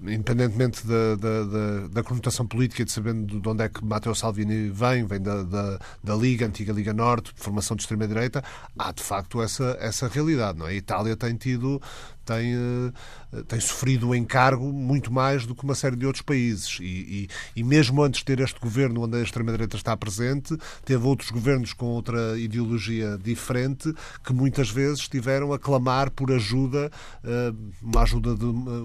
[0.01, 4.69] Independentemente da, da, da, da, conotação política, de sabendo de onde é que Matteo Salvini
[4.69, 8.43] vem, vem da, da, da Liga, antiga Liga Norte, formação de extrema-direita,
[8.79, 10.59] há de facto essa, essa realidade.
[10.59, 10.71] Não é?
[10.71, 11.81] A Itália tem tido
[12.25, 16.79] tem, eh, tem sofrido o encargo muito mais do que uma série de outros países.
[16.81, 21.07] E, e, e mesmo antes de ter este governo onde a extrema-direita está presente, teve
[21.07, 23.93] outros governos com outra ideologia diferente
[24.25, 26.91] que muitas vezes tiveram a clamar por ajuda,
[27.23, 28.35] eh, uma ajuda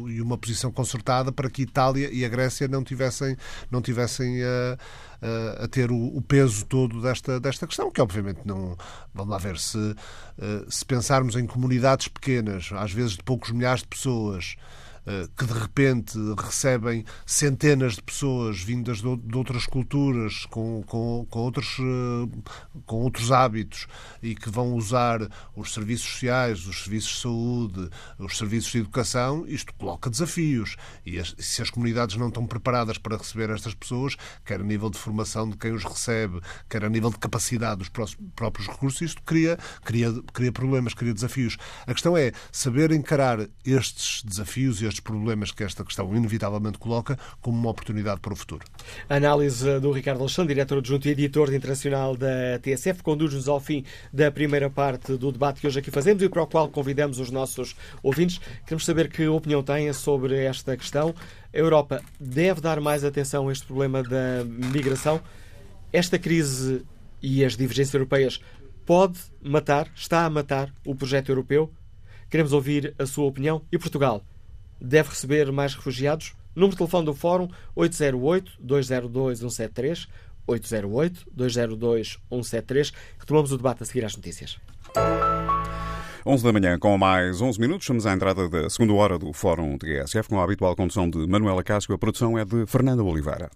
[0.10, 0.72] e uma posição
[1.32, 3.36] para que Itália e a Grécia não tivessem,
[3.72, 4.78] não tivessem a
[5.62, 8.78] a ter o, peso todo desta, desta questão, que obviamente não.
[9.14, 9.96] Vamos lá ver, se,
[10.38, 14.70] eh, se pensarmos em comunidades pequenas, às vezes de poucos milhares de pessoas, eh,
[15.36, 21.78] que de repente recebem centenas de pessoas vindas de outras culturas, com, com, com, outros,
[21.80, 23.88] eh, com outros hábitos
[24.22, 29.46] e que vão usar os serviços sociais, os serviços de saúde, os serviços de educação,
[29.48, 30.76] isto coloca desafios.
[31.06, 34.90] E as, se as comunidades não estão preparadas para receber estas pessoas, quer a nível
[34.90, 37.90] de formação de quem os recebe, quer a nível de capacidade dos
[38.36, 41.58] próprios recursos, isto cria, cria, cria problemas, cria desafios.
[41.88, 47.18] A questão é saber encarar estes desafios e estes problemas que esta questão inevitavelmente coloca
[47.42, 48.66] como uma oportunidade para o futuro.
[49.08, 53.84] A análise do Ricardo Alexandre, diretor adjunto e editor internacional da TSF, conduz-nos ao fim
[54.12, 57.32] da primeira parte do debate que hoje aqui fazemos e para o qual convidamos os
[57.32, 58.40] nossos ouvintes.
[58.66, 61.14] Queremos saber que opinião têm sobre esta questão.
[61.54, 65.22] A Europa deve dar mais atenção a este problema da migração?
[65.92, 66.86] Esta crise
[67.22, 68.40] e as divergências europeias
[68.86, 71.72] pode matar, está a matar o projeto europeu?
[72.30, 73.62] Queremos ouvir a sua opinião.
[73.72, 74.24] E Portugal?
[74.80, 76.34] Deve receber mais refugiados?
[76.56, 80.08] Número de telefone do Fórum 808-202-173.
[80.48, 82.94] 808-202-173.
[83.20, 84.58] Retomamos o debate a seguir às notícias.
[86.26, 89.78] 11 da manhã, com mais 11 minutos, estamos à entrada da segunda hora do Fórum
[89.78, 91.94] TSF, com a habitual condução de Manuela Casco.
[91.94, 93.50] A produção é de Fernanda Oliveira.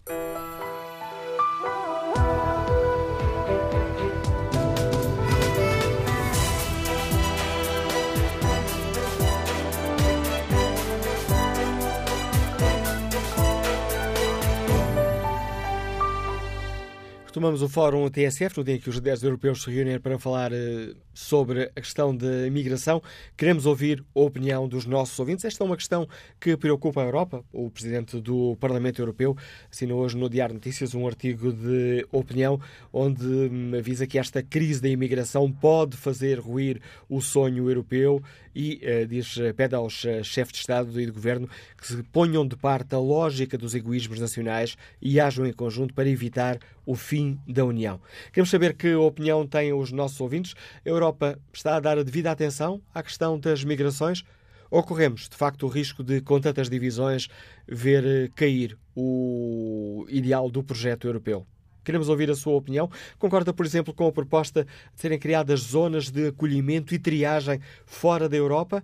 [17.34, 20.52] Retomamos o Fórum TSF, no dia em que os líderes europeus se reúnem para falar
[20.54, 23.02] uh, sobre a questão da imigração.
[23.38, 25.46] Queremos ouvir a opinião dos nossos ouvintes.
[25.46, 26.08] Esta é uma questão
[26.40, 27.44] que preocupa a Europa.
[27.52, 29.38] O Presidente do Parlamento Europeu
[29.72, 32.60] assinou hoje no Diário Notícias um artigo de opinião
[32.92, 38.22] onde hum, avisa que esta crise da imigração pode fazer ruir o sonho europeu
[38.56, 42.48] e uh, diz, pede aos uh, chefes de Estado e de Governo que se ponham
[42.48, 47.40] de parte a lógica dos egoísmos nacionais e ajam em conjunto para evitar o fim
[47.48, 48.00] da União.
[48.32, 50.54] Queremos saber que opinião têm os nossos ouvintes.
[50.86, 54.24] A Europa está a dar a devida atenção à questão das migrações?
[54.72, 57.28] Ou corremos, de facto, o risco de, com tantas divisões,
[57.68, 61.46] ver eh, cair o ideal do projeto europeu?
[61.84, 62.90] Queremos ouvir a sua opinião.
[63.20, 68.30] Concorda, por exemplo, com a proposta de serem criadas zonas de acolhimento e triagem fora
[68.30, 68.82] da Europa?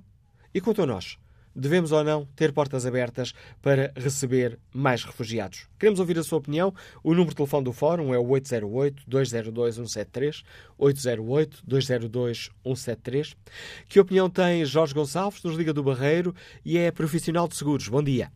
[0.53, 1.17] E quanto a nós?
[1.55, 5.67] Devemos ou não ter portas abertas para receber mais refugiados?
[5.79, 6.73] Queremos ouvir a sua opinião.
[7.03, 10.43] O número de telefone do Fórum é o 808-202-173.
[10.79, 13.35] 808-202-173.
[13.89, 16.33] Que opinião tem Jorge Gonçalves, nos Liga do Barreiro
[16.65, 17.89] e é profissional de seguros?
[17.89, 18.29] Bom dia.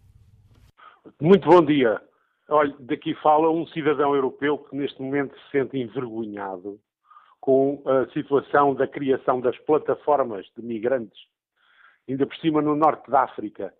[1.21, 2.01] Muito bom dia.
[2.49, 6.77] Olha, daqui fala um cidadão europeu que neste momento se sente envergonhado
[7.39, 11.19] com a situação da criação das plataformas de migrantes,
[12.07, 13.73] ainda por cima no norte da África.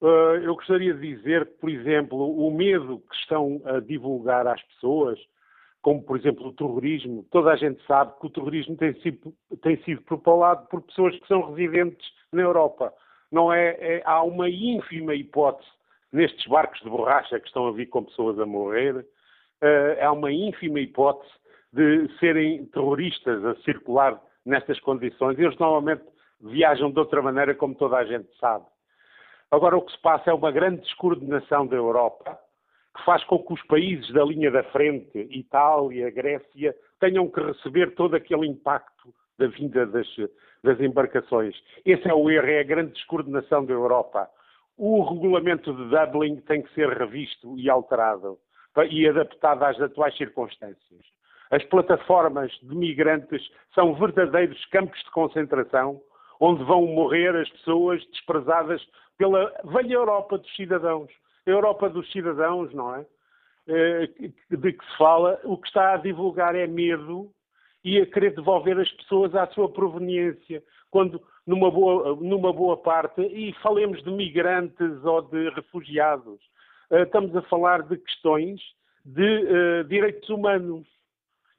[0.00, 4.62] Uh, eu gostaria de dizer que, por exemplo, o medo que estão a divulgar às
[4.62, 5.18] pessoas,
[5.80, 9.76] como por exemplo o terrorismo, toda a gente sabe que o terrorismo tem sido, tem
[9.84, 12.92] sido propalado por pessoas que são residentes na Europa.
[13.32, 15.68] Não é, é, há uma ínfima hipótese
[16.12, 20.30] nestes barcos de borracha que estão a vir com pessoas a morrer, uh, há uma
[20.30, 21.32] ínfima hipótese
[21.72, 25.38] de serem terroristas a circular nestas condições.
[25.38, 26.02] Eles normalmente
[26.40, 28.64] viajam de outra maneira, como toda a gente sabe.
[29.50, 32.38] Agora, o que se passa é uma grande descoordenação da Europa,
[32.96, 37.94] que faz com que os países da linha da frente, Itália, Grécia, tenham que receber
[37.94, 40.06] todo aquele impacto da vinda das,
[40.64, 41.54] das embarcações.
[41.84, 44.28] Esse é o erro, é a grande descoordenação da Europa.
[44.76, 48.38] O regulamento de Dublin tem que ser revisto e alterado
[48.90, 51.00] e adaptado às atuais circunstâncias.
[51.50, 53.42] As plataformas de migrantes
[53.74, 56.00] são verdadeiros campos de concentração
[56.40, 58.82] onde vão morrer as pessoas desprezadas
[59.18, 61.10] pela velha Europa dos cidadãos.
[61.46, 63.06] A Europa dos cidadãos, não é?
[63.68, 64.08] Eh,
[64.50, 67.30] de que se fala, o que está a divulgar é medo
[67.84, 73.22] e a querer devolver as pessoas à sua proveniência, quando numa boa, numa boa parte,
[73.22, 76.40] e falemos de migrantes ou de refugiados,
[76.90, 78.60] eh, estamos a falar de questões
[79.04, 80.86] de uh, direitos humanos.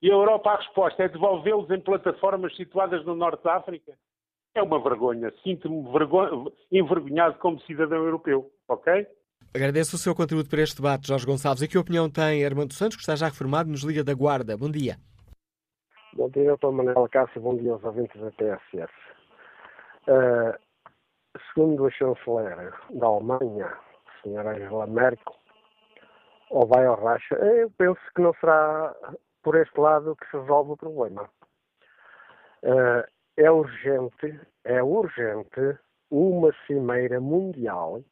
[0.02, 3.94] E a Europa, a resposta é devolvê-los em plataformas situadas no Norte da África?
[4.56, 5.32] É uma vergonha.
[5.44, 5.84] Sinto-me
[6.72, 8.52] envergonhado como cidadão europeu.
[8.68, 9.08] Ok?
[9.54, 11.62] Agradeço o seu contributo para este debate, Jorge Gonçalves.
[11.62, 14.58] E que opinião tem Armando Santos, que está já reformado nos Liga da Guarda?
[14.58, 14.98] Bom dia.
[16.14, 17.42] Bom dia, doutor Manuel Cássio.
[17.42, 18.94] Bom dia aos ouvintes da TSF.
[20.08, 20.58] Uh,
[21.54, 25.36] segundo a chanceler da Alemanha, a senhora Angela Merkel,
[26.50, 28.96] ou vai ao racha, eu penso que não será
[29.44, 31.30] por este lado que se resolve o problema.
[32.64, 33.04] Uh,
[33.38, 35.78] é urgente, é urgente
[36.10, 38.04] uma cimeira mundial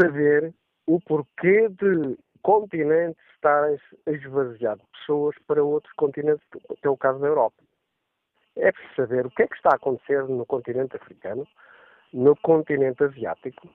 [0.00, 0.52] saber
[0.86, 7.18] o porquê de continentes estarem esvaziados de pessoas para outros continentes, que é o caso
[7.20, 7.56] da Europa.
[8.56, 11.46] É preciso saber o que é que está a acontecer no continente africano,
[12.12, 13.68] no continente asiático,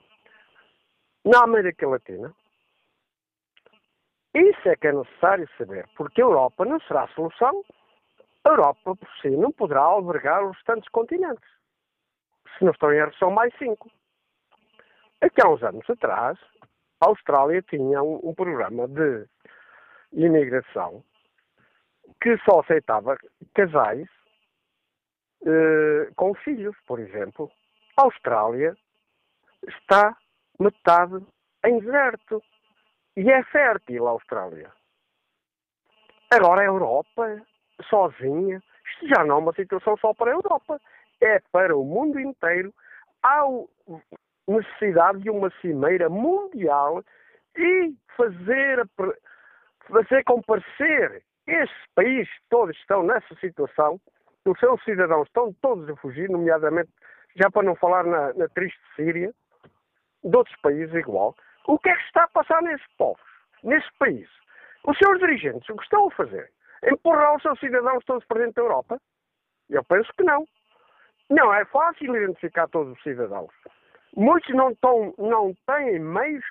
[1.23, 2.33] na América Latina,
[4.33, 7.63] isso é que é necessário saber, porque a Europa não será a solução.
[8.43, 11.49] A Europa, por si, não poderá albergar os restantes continentes.
[12.57, 13.89] Se não estão em erro, são mais cinco.
[15.21, 16.39] Aqui há uns anos atrás,
[16.99, 19.27] a Austrália tinha um, um programa de
[20.13, 21.03] imigração
[22.21, 23.17] que só aceitava
[23.53, 24.07] casais
[25.45, 27.51] eh, com filhos, por exemplo.
[27.97, 28.75] A Austrália
[29.67, 30.15] está
[30.59, 31.25] metade
[31.65, 32.43] em deserto.
[33.17, 34.71] E é fértil a Austrália.
[36.29, 37.41] Agora a Europa,
[37.83, 40.79] sozinha, isto já não é uma situação só para a Europa,
[41.21, 42.73] é para o mundo inteiro.
[43.23, 43.43] Há
[44.47, 47.03] necessidade de uma cimeira mundial
[47.55, 48.87] e fazer,
[49.87, 53.99] fazer comparecer estes países todos estão nessa situação,
[54.45, 56.89] os seus cidadãos estão todos a fugir, nomeadamente,
[57.35, 59.33] já para não falar na, na triste Síria,
[60.23, 61.35] de outros países igual,
[61.67, 63.21] o que é que está a passar nesses povos,
[63.63, 64.27] nesse país?
[64.85, 66.51] Os seus dirigentes, o que estão a fazer?
[66.83, 69.01] Empurrar os seus cidadãos todos para dentro da Europa?
[69.69, 70.45] Eu penso que não.
[71.29, 73.51] Não é fácil identificar todos os cidadãos.
[74.15, 76.43] Muitos não, estão, não têm meios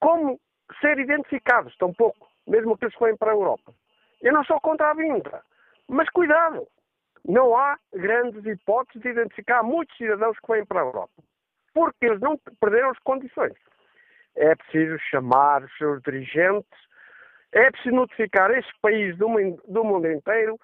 [0.00, 0.40] como
[0.80, 3.74] ser identificados, tampouco, mesmo aqueles que vêm para a Europa.
[4.22, 5.42] Eu não sou contra a vinda,
[5.88, 6.66] mas cuidado,
[7.26, 11.22] não há grandes hipóteses de identificar muitos cidadãos que vêm para a Europa,
[11.74, 13.54] porque eles não perderam as condições
[14.38, 16.78] é preciso chamar os seus dirigentes,
[17.52, 19.26] é preciso notificar este país do
[19.68, 20.58] do mundo inteiro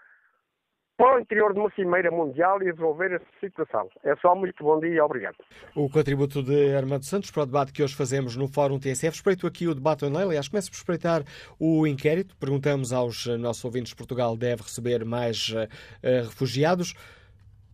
[0.96, 3.88] para o interior de uma cimeira mundial e resolver essa situação.
[4.04, 5.36] É só muito bom dia e obrigado.
[5.74, 9.16] O contributo de Armando Santos para o debate que hoje fazemos no Fórum TSF.
[9.16, 10.28] Espreito aqui o debate online.
[10.28, 11.22] Aliás, começo por espreitar
[11.58, 12.36] o inquérito.
[12.36, 16.94] Perguntamos aos nossos ouvintes: Portugal deve receber mais uh, refugiados?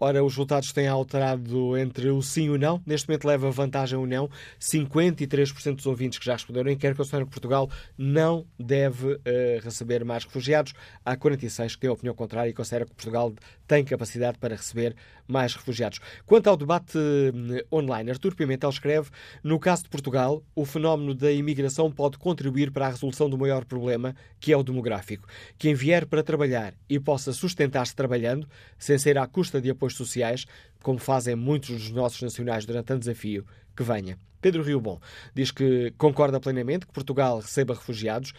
[0.02, 2.82] Ora, os resultados têm alterado entre o sim e o não.
[2.86, 4.30] Neste momento leva vantagem o não.
[4.58, 9.20] 53% dos ouvintes que já responderam quer consideram que Portugal não deve uh,
[9.62, 10.72] receber mais refugiados.
[11.04, 13.34] Há 46 que têm a opinião contrária e consideram que Portugal
[13.70, 14.96] tem capacidade para receber
[15.28, 16.00] mais refugiados.
[16.26, 19.10] Quanto ao debate uh, online, Artur Pimentel escreve:
[19.44, 23.64] no caso de Portugal, o fenómeno da imigração pode contribuir para a resolução do maior
[23.64, 25.28] problema, que é o demográfico.
[25.56, 30.46] Quem vier para trabalhar e possa sustentar-se trabalhando, sem ser à custa de apoios sociais,
[30.82, 33.46] como fazem muitos dos nossos nacionais durante o desafio,
[33.76, 34.18] que venha.
[34.40, 34.98] Pedro Rio Bom
[35.32, 38.32] diz que concorda plenamente que Portugal receba refugiados.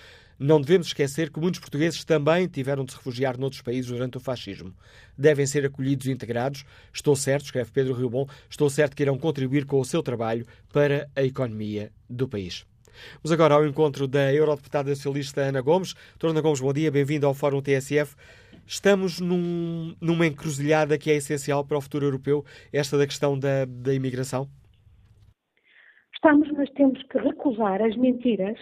[0.44, 4.20] Não devemos esquecer que muitos portugueses também tiveram de se refugiar noutros países durante o
[4.20, 4.74] fascismo.
[5.16, 6.66] Devem ser acolhidos e integrados.
[6.92, 10.44] Estou certo, escreve Pedro Rio Bom, estou certo que irão contribuir com o seu trabalho
[10.74, 12.66] para a economia do país.
[13.22, 15.94] Vamos agora ao encontro da Eurodeputada Socialista Ana Gomes.
[16.14, 18.16] Doutora Ana Gomes, bom dia, bem-vindo ao Fórum TSF.
[18.66, 23.66] Estamos num, numa encruzilhada que é essencial para o futuro europeu, esta da questão da,
[23.66, 24.50] da imigração?
[26.16, 28.58] Estamos, mas temos que recusar as mentiras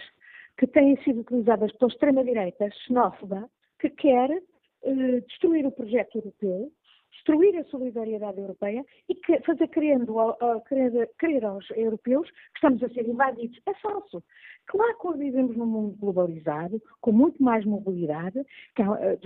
[0.60, 3.48] que têm sido utilizadas pela extrema-direita xenófoba,
[3.78, 6.70] que quer eh, destruir o projeto europeu,
[7.12, 9.68] destruir a solidariedade europeia e que, fazer
[11.16, 13.58] crer aos europeus que estamos a ser invadidos.
[13.66, 14.22] É falso.
[14.66, 19.18] Claro que vivemos num mundo globalizado, com muito mais mobilidade eh,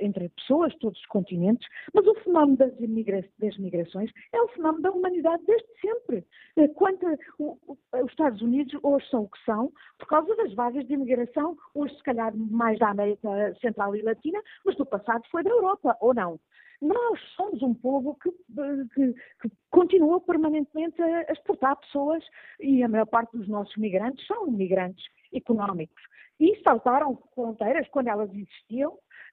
[0.00, 4.48] entre pessoas de todos os continentes, mas o fenómeno das, imigra das migrações é um
[4.48, 6.26] fenómeno da humanidade desde sempre.
[6.56, 7.06] Eh, quanto
[7.38, 11.94] os Estados Unidos hoje são o que são, por causa das vagas de imigração, hoje
[11.96, 16.12] se calhar mais da América Central e Latina, mas do passado foi da Europa, ou
[16.12, 16.40] não?
[16.84, 22.22] Nós somos um povo que, que, que, continua permanentemente a exportar pessoas
[22.60, 26.02] e a maior parte dos nossos migrantes são migrantes económicos.
[26.38, 28.92] E saltaram fronteiras quando elas existiam,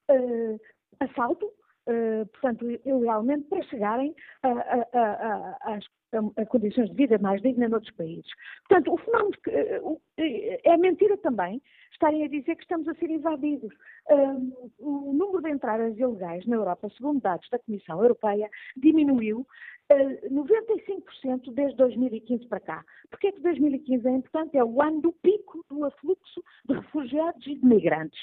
[0.09, 0.59] uh,
[1.01, 1.51] assalto,
[1.87, 8.29] uh, portanto, ilegalmente, para chegarem a, condições de vida mais dignas noutros países.
[8.67, 9.37] Portanto, o fenómeno
[9.85, 11.61] uh, é mentira também
[11.91, 13.73] estarem a dizer que estamos a ser invadidos.
[14.09, 19.45] Um, o número de entradas ilegais na Europa, segundo dados da Comissão Europeia, diminuiu
[19.91, 22.85] uh, 95% desde 2015 para cá.
[23.09, 24.57] Porquê é que 2015 é importante?
[24.57, 28.19] É o ano do pico do afluxo de refugiados e de migrantes.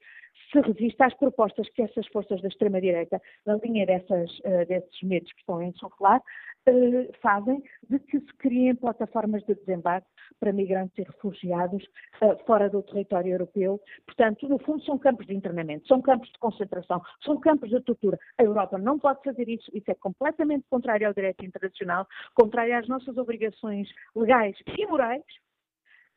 [0.51, 5.31] se resista às propostas que essas forças da extrema-direita, na linha dessas, uh, desses medos
[5.33, 10.07] que estão a insuflar, uh, fazem de que se criem plataformas de desembarque
[10.39, 11.83] para migrantes e refugiados
[12.21, 13.81] uh, fora do território europeu.
[14.05, 18.17] Portanto, no fundo, são campos de internamento, são campos de concentração, são campos de tortura.
[18.37, 22.87] A Europa não pode fazer isso, isso é completamente contrário ao direito internacional, contrário às
[22.87, 25.23] nossas obrigações legais e morais.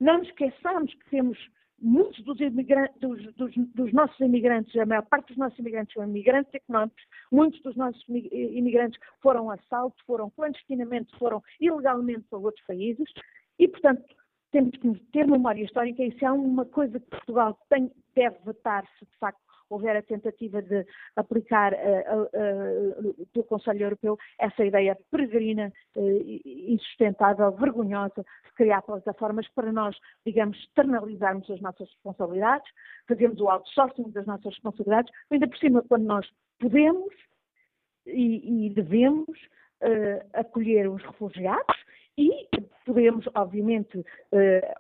[0.00, 1.38] Não nos esqueçamos que temos
[1.80, 6.52] muitos dos, dos, dos, dos, nossos imigrantes, a maior parte dos nossos imigrantes são imigrantes
[6.54, 13.08] económicos, muitos dos nossos imigrantes foram assalto, foram clandestinamente, foram ilegalmente para outros países
[13.58, 14.04] e, portanto,
[14.52, 18.84] temos que ter memória histórica e isso é uma coisa que Portugal tem, deve vetar
[18.98, 19.40] se de facto
[19.70, 20.84] houver a tentativa de
[21.16, 25.72] aplicar uh, do Conselho Europeu essa ideia peregrina,
[26.44, 29.96] insustentável, vergonhosa de criar plataformas para nós,
[30.26, 32.68] digamos, externalizarmos as nossas responsabilidades,
[33.06, 37.14] fazermos o outsourcing das nossas responsabilidades, ainda por cima quando nós podemos
[38.06, 39.38] e, e devemos
[39.82, 41.76] uh, acolher os refugiados
[42.18, 42.48] e
[42.84, 44.04] podemos, obviamente,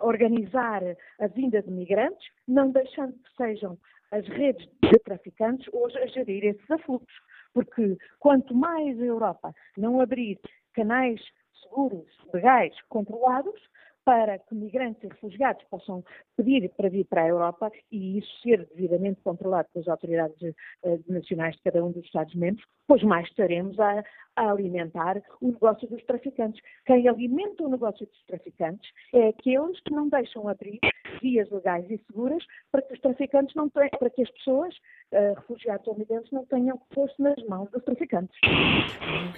[0.00, 0.82] organizar
[1.18, 3.78] a vinda de migrantes, não deixando que sejam
[4.10, 7.14] as redes de traficantes hoje a gerir esses afluxos.
[7.52, 10.38] Porque quanto mais a Europa não abrir
[10.72, 11.20] canais
[11.62, 13.60] seguros, legais, controlados,
[14.04, 16.02] para que migrantes e refugiados possam
[16.36, 21.54] pedir para vir para a Europa e isso ser devidamente controlado pelas autoridades uh, nacionais
[21.56, 24.02] de cada um dos Estados-membros, pois mais estaremos a,
[24.40, 26.60] a, alimentar o negócio dos traficantes.
[26.86, 30.80] Quem alimenta o negócio dos traficantes é aqueles que não deixam abrir
[31.22, 34.74] vias legais e seguras para que os traficantes não tenham, para que as pessoas,
[35.12, 38.36] uh, refugiados ou migrantes, não tenham pôr-se nas mãos dos traficantes.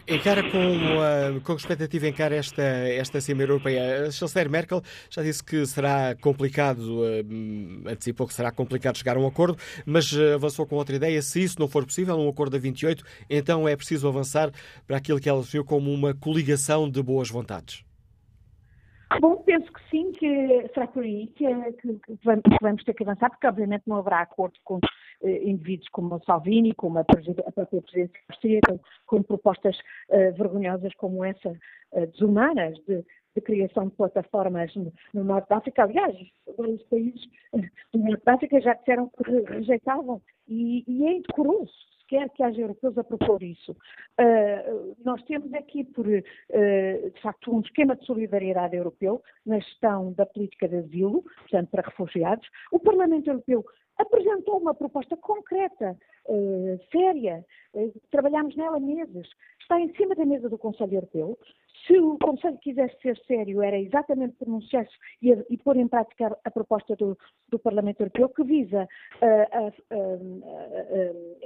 [0.09, 4.07] Encara com, uh, com expectativa encara esta, esta Cimeira Europeia.
[4.07, 9.21] A chanceler Merkel já disse que será complicado, uh, antecipou que será complicado chegar a
[9.21, 11.21] um acordo, mas avançou com outra ideia.
[11.23, 14.53] Se isso não for possível, um acordo a 28, então é preciso avançar
[14.93, 17.83] para aquilo que ela viu como uma coligação de boas vontades.
[19.23, 21.47] Bom, penso que sim, que será por aí que,
[21.81, 22.19] que, que,
[22.61, 24.81] vamos, ter que avançar, porque obviamente não haverá acordo com
[25.23, 29.79] eh, indivíduos como o Salvini, como a, a própria presidência austríaca, com, com propostas
[30.11, 33.03] uh, vergonhosas como essa, uh, desumanas, de,
[33.35, 35.85] de, criação de plataformas no, no Norte da África.
[35.85, 36.15] Aliás,
[36.59, 37.23] vários países
[37.95, 41.73] do Norte da África já disseram que rejeitavam, e, e é indecoroso
[42.13, 43.73] quer que haja europeus a propor isso.
[43.73, 50.13] Uh, nós temos aqui, por, uh, de facto, um esquema de solidariedade europeu na gestão
[50.13, 52.47] da política de asilo, portanto, para refugiados.
[52.71, 53.65] O Parlamento Europeu
[53.97, 55.97] apresentou uma proposta concreta,
[56.27, 57.47] uh, séria,
[58.11, 59.27] trabalhámos nela meses,
[59.59, 61.39] está em cima da mesa do Conselho Europeu,
[61.87, 66.51] se o Conselho quisesse ser sério, era exatamente pronunciar-se e, e, pôr em prática a,
[66.51, 67.19] proposta do,
[67.49, 68.89] do, Parlamento Europeu, que visa
[69.21, 69.73] uh,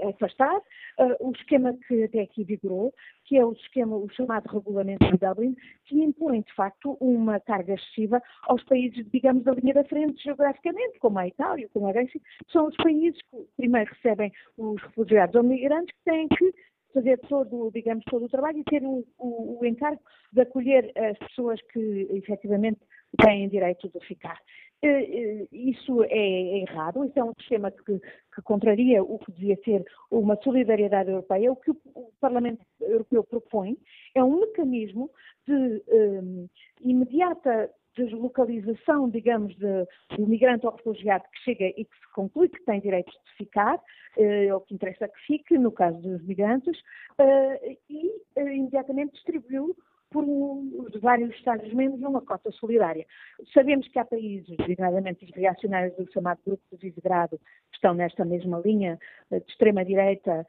[0.08, 2.92] afastar uh, o esquema que até aqui vigorou,
[3.24, 7.74] que é o esquema, o chamado regulamento de Dublin, que impõe, de facto, uma carga
[7.74, 12.20] excessiva aos países, digamos, da linha da frente geograficamente, como a Itália, como a Grécia,
[12.20, 16.54] que são os países que primeiro recebem os refugiados ou migrantes que têm que
[16.92, 20.00] fazer todo, digamos, todo o trabalho e ter o, o, o encargo
[20.32, 22.80] de acolher as pessoas que efetivamente
[23.22, 24.40] têm direito de ficar.
[24.82, 29.56] Eh, eh, isso é errado, isso é um sistema que, que, contraria o que devia
[29.64, 31.50] ser uma solidariedade europeia.
[31.52, 33.78] O que o Parlamento Europeu propõe
[34.14, 35.10] é um mecanismo
[35.46, 36.48] de um, eh,
[36.82, 39.86] imediata deslocalização, digamos, de,
[40.16, 43.80] do migrante ou refugiado que chega e que se conclui que tem direito de ficar,
[44.16, 46.78] eh, ou que interessa que fique, no caso dos migrantes,
[47.18, 49.76] eh, e eh, imediatamente distribuiu
[50.16, 53.04] por os vários Estados-membros numa cota solidária.
[53.52, 58.24] Sabemos que há países, designadamente os reacionários do chamado Grupo de Visegrado, que estão nesta
[58.24, 58.98] mesma linha
[59.30, 60.46] de extrema-direita,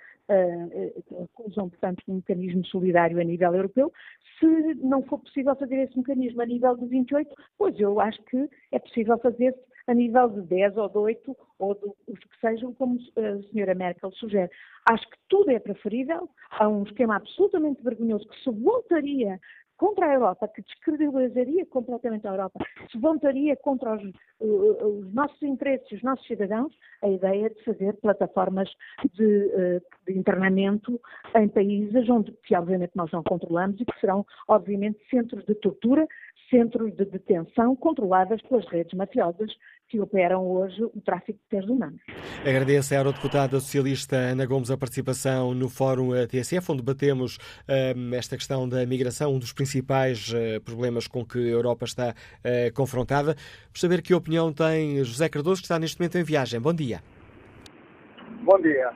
[1.22, 3.92] acusam, portanto, um mecanismo solidário a nível europeu.
[4.40, 4.46] Se
[4.76, 8.80] não for possível fazer esse mecanismo a nível de 28, pois eu acho que é
[8.80, 13.52] possível fazer-se a nível de 10 ou de 8 ou os que sejam, como a
[13.52, 14.52] senhora Merkel sugere.
[14.90, 19.40] Acho que tudo é preferível a um esquema absolutamente vergonhoso que se voltaria
[19.78, 22.60] contra a Europa, que descredibilizaria completamente a Europa,
[22.92, 24.04] se voltaria contra os,
[24.40, 26.74] os, nossos interesses, os nossos cidadãos,
[27.04, 28.70] a ideia de fazer plataformas
[29.14, 31.00] de, eh, de internamento
[31.36, 36.08] em países onde, que obviamente nós não controlamos e que serão, obviamente, centros de tortura,
[36.50, 39.52] centros de detenção controladas pelas redes mafiosas
[39.90, 42.02] que operam hoje o tráfico de seres humanos.
[42.42, 47.38] Agradeço à Eurodeputada Socialista Ana Gomes a participação no Fórum TSF, onde debatemos
[47.96, 52.10] um, esta questão da migração, um dos principais uh, problemas com que a Europa está
[52.10, 53.36] uh, confrontada.
[53.66, 56.60] Vamos saber que opinião tem José Cardoso, que está neste momento em viagem.
[56.60, 57.02] Bom dia.
[58.44, 58.92] Bom dia.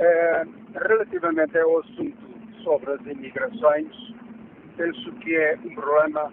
[0.00, 0.44] É,
[0.88, 2.16] relativamente ao assunto
[2.64, 3.92] sobre as imigrações,
[4.76, 6.32] penso que é um problema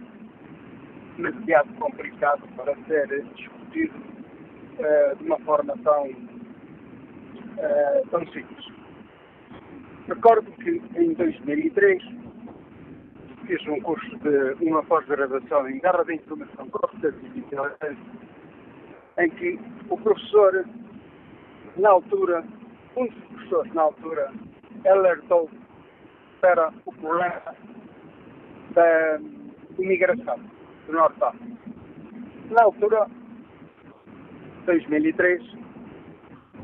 [1.17, 8.65] demasiado complicado para ser discutido uh, de uma forma tão, uh, tão simples.
[10.07, 12.03] Recordo que em 2003
[13.45, 17.97] fiz um curso de uma pós-graduação em Guerra de Informação Processos e Inteligência,
[19.19, 20.65] em que o professor,
[21.77, 22.43] na altura,
[22.95, 24.31] um dos professores na altura,
[24.85, 25.49] alertou
[26.39, 27.55] para o problema
[28.74, 29.19] da
[29.78, 30.39] imigração
[30.88, 31.57] do Norte África.
[32.49, 33.07] Na altura,
[34.65, 35.41] 2003,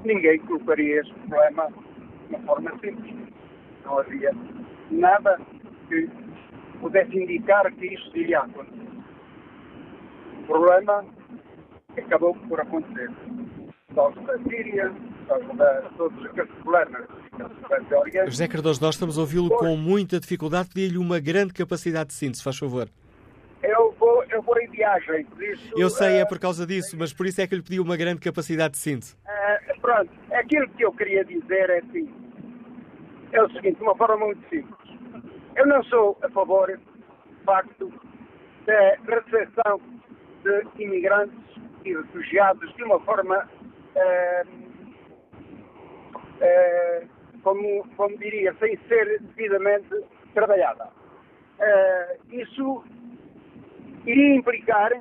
[0.04, 3.16] ninguém colocaria este problema de uma forma simples.
[3.86, 4.32] Não havia
[4.92, 5.40] nada
[5.88, 6.10] que
[6.80, 8.88] pudesse indicar que isto iria acontecer.
[10.40, 11.06] O problema
[11.98, 13.10] acabou por acontecer.
[13.96, 14.94] Os da Síria,
[15.98, 16.18] todos
[16.64, 17.08] problemas
[18.28, 20.70] José Cardoso, nós estamos a ouvi-lo com muita dificuldade.
[20.74, 22.88] Pedi-lhe uma grande capacidade de síntese, faz favor.
[23.62, 25.74] Eu vou, eu vou em viagem, por isso...
[25.76, 28.20] Eu sei, é por causa disso, mas por isso é que lhe pedi uma grande
[28.20, 29.16] capacidade de síntese.
[29.26, 32.10] Uh, pronto, aquilo que eu queria dizer é assim,
[33.32, 34.76] é o seguinte, de uma forma muito simples.
[35.56, 37.92] Eu não sou a favor, de facto,
[38.66, 39.82] da recepção
[40.44, 41.38] de imigrantes
[41.84, 43.50] e refugiados de uma forma,
[43.96, 44.48] uh,
[46.42, 47.08] uh,
[47.44, 50.90] como, como diria, sem ser devidamente trabalhada.
[52.32, 52.84] isso
[54.06, 54.92] iria implicar,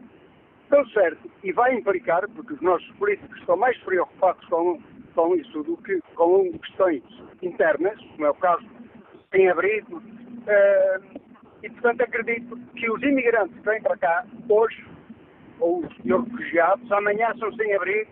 [0.69, 4.81] tão certo, e vai implicar, porque os nossos políticos estão mais preocupados com,
[5.15, 7.03] com isso do que com questões
[7.43, 8.67] internas, como é o caso
[9.33, 11.21] em abrigo, uh,
[11.63, 14.85] e portanto acredito que os imigrantes que vêm para cá, hoje,
[15.61, 18.11] ou os refugiados, amanhã são sem abrigo,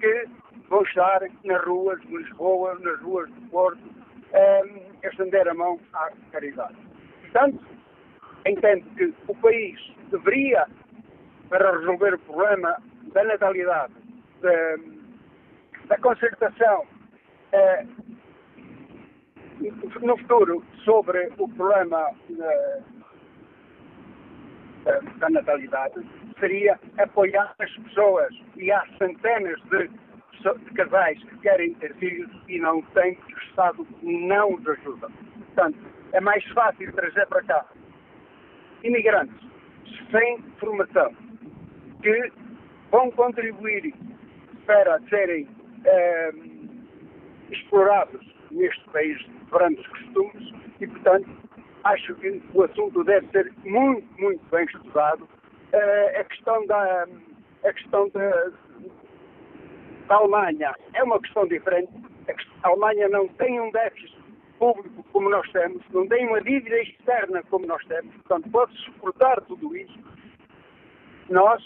[0.00, 0.28] que
[0.68, 5.78] vão estar nas ruas de Lisboa, nas ruas do Porto, uh, a estender a mão
[5.92, 6.76] à caridade.
[7.22, 7.64] Portanto,
[8.46, 9.78] entendo que o país
[10.10, 10.66] deveria,
[11.48, 12.76] para resolver o problema
[13.12, 13.92] da natalidade,
[14.40, 14.76] da,
[15.86, 16.86] da concertação
[17.52, 17.86] eh,
[20.00, 22.10] no futuro sobre o problema
[25.18, 25.94] da natalidade,
[26.38, 29.90] seria apoiar as pessoas e há centenas de,
[30.52, 35.08] de casais que querem ter filhos e não têm, que o Estado não os ajuda.
[35.46, 35.78] Portanto,
[36.12, 37.66] é mais fácil trazer para cá
[38.82, 39.36] imigrantes
[40.10, 41.14] sem formação
[42.02, 42.32] que
[42.90, 43.94] vão contribuir
[44.66, 45.48] para serem
[45.84, 46.32] eh,
[47.50, 48.20] explorados
[48.50, 51.28] neste país de grandes costumes e, portanto,
[51.84, 55.24] acho que o assunto deve ser muito, muito bem estudado.
[55.72, 57.06] Uh, a questão da
[57.64, 58.52] a questão da,
[60.06, 61.92] da Alemanha é uma questão diferente.
[62.62, 64.16] A Alemanha não tem um déficit
[64.58, 69.40] público como nós temos, não tem uma dívida externa como nós temos, portanto pode suportar
[69.42, 69.98] tudo isso.
[71.28, 71.62] Nós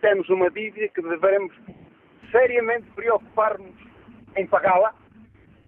[0.00, 1.54] temos uma dívida que devemos
[2.30, 3.74] seriamente preocupar-nos
[4.36, 4.94] em pagá-la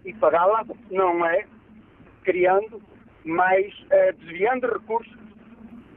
[0.04, 1.46] e pagá-la não é
[2.22, 2.82] criando
[3.24, 5.18] mais, eh, desviando recursos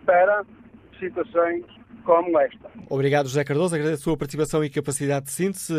[0.06, 0.46] para
[1.00, 1.66] situações
[2.04, 2.70] como esta.
[2.90, 3.76] Obrigado, José Cardoso.
[3.76, 5.74] Agradeço a sua participação e capacidade de síntese.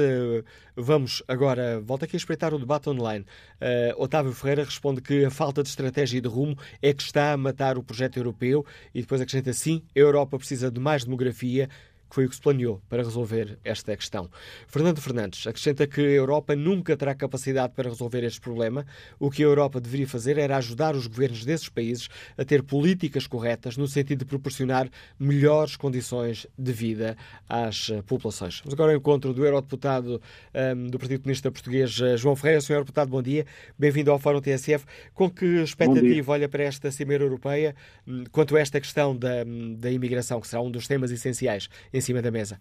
[0.76, 3.24] Vamos agora, volto aqui a espreitar o debate online.
[3.60, 7.32] Uh, Otávio Ferreira responde que a falta de estratégia e de rumo é que está
[7.32, 8.64] a matar o projeto europeu
[8.94, 11.68] e depois acrescenta sim, a Europa precisa de mais demografia,
[12.12, 14.28] que foi o que se planeou para resolver esta questão.
[14.68, 18.84] Fernando Fernandes acrescenta que a Europa nunca terá capacidade para resolver este problema.
[19.18, 23.26] O que a Europa deveria fazer era ajudar os governos desses países a ter políticas
[23.26, 27.16] corretas no sentido de proporcionar melhores condições de vida
[27.48, 28.60] às eh, populações.
[28.60, 32.60] Vamos agora ao encontro do eurodeputado um, ehm, do Partido Comunista Português, eh, João Ferreira.
[32.60, 33.46] Senhor deputado, bom dia.
[33.78, 34.84] Bem-vindo ao Fórum TSF.
[35.14, 37.74] Com que expectativa olha para esta Cimeira Europeia
[38.06, 41.70] hum, quanto a esta questão da, hum, da imigração, que será um dos temas essenciais
[41.90, 42.60] em cima da mesa?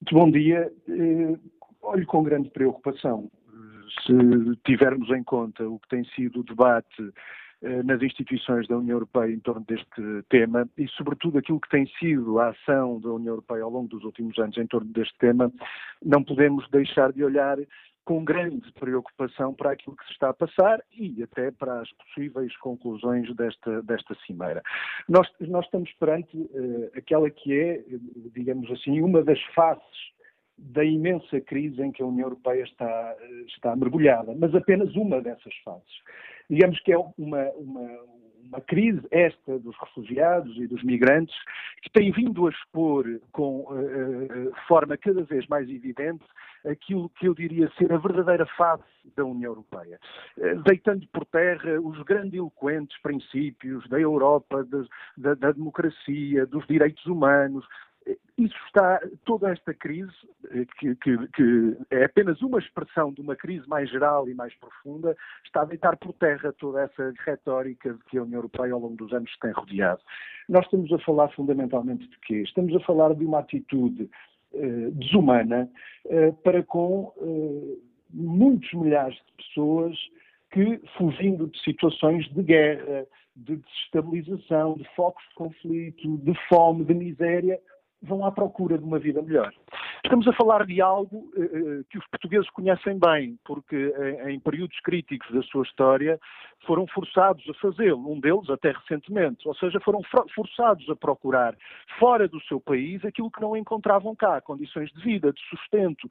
[0.00, 0.70] Muito bom dia.
[0.88, 1.38] Eh,
[1.82, 3.30] olho com grande preocupação.
[4.06, 4.12] Se
[4.64, 7.12] tivermos em conta o que tem sido o debate
[7.62, 11.86] eh, nas instituições da União Europeia em torno deste tema e, sobretudo, aquilo que tem
[11.98, 15.50] sido a ação da União Europeia ao longo dos últimos anos em torno deste tema,
[16.04, 17.56] não podemos deixar de olhar
[18.04, 22.54] com grande preocupação para aquilo que se está a passar e até para as possíveis
[22.58, 24.62] conclusões desta, desta cimeira.
[25.08, 27.84] Nós, nós estamos perante uh, aquela que é,
[28.34, 30.14] digamos assim, uma das faces
[30.56, 35.54] da imensa crise em que a União Europeia está, está mergulhada, mas apenas uma dessas
[35.64, 36.02] fases.
[36.48, 37.90] Digamos que é uma, uma,
[38.44, 41.34] uma crise, esta dos refugiados e dos migrantes,
[41.82, 46.24] que tem vindo a expor com uh, forma cada vez mais evidente
[46.66, 48.82] aquilo que eu diria ser a verdadeira face
[49.16, 49.98] da União Europeia,
[50.38, 57.04] uh, deitando por terra os grandiloquentes princípios da Europa, de, da, da democracia, dos direitos
[57.06, 57.64] humanos,
[58.36, 60.12] isso está, toda esta crise,
[60.50, 64.52] eh, que, que, que, é apenas uma expressão de uma crise mais geral e mais
[64.56, 68.80] profunda, está a deitar por terra toda essa retórica de que a União Europeia ao
[68.80, 70.02] longo dos anos tem rodeado.
[70.48, 72.42] Nós estamos a falar fundamentalmente de quê?
[72.42, 74.33] Estamos a falar de uma atitude eh,
[74.92, 75.70] desumana
[76.08, 77.76] eh, para com eh,
[78.10, 79.96] muitos milhares de pessoas
[80.52, 86.94] que, fugindo de situações de guerra, de desestabilização, de focos de conflito, de fome, de
[86.94, 87.58] miséria,
[88.04, 89.52] vão à procura de uma vida melhor.
[90.04, 93.92] Estamos a falar de algo uh, que os portugueses conhecem bem, porque
[94.26, 96.20] em, em, períodos críticos da sua história
[96.66, 100.00] foram forçados a fazê-lo, um deles até recentemente, ou seja, foram
[100.34, 101.54] forçados a procurar
[101.98, 106.08] fora do seu país aquilo que não encontravam cá, condições de vida, de sustento,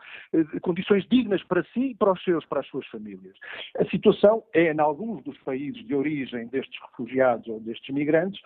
[0.62, 3.36] condições dignas para si e para os seus, para as suas famílias.
[3.78, 8.42] A situação é, em alguns dos países de origem destes refugiados ou destes migrantes,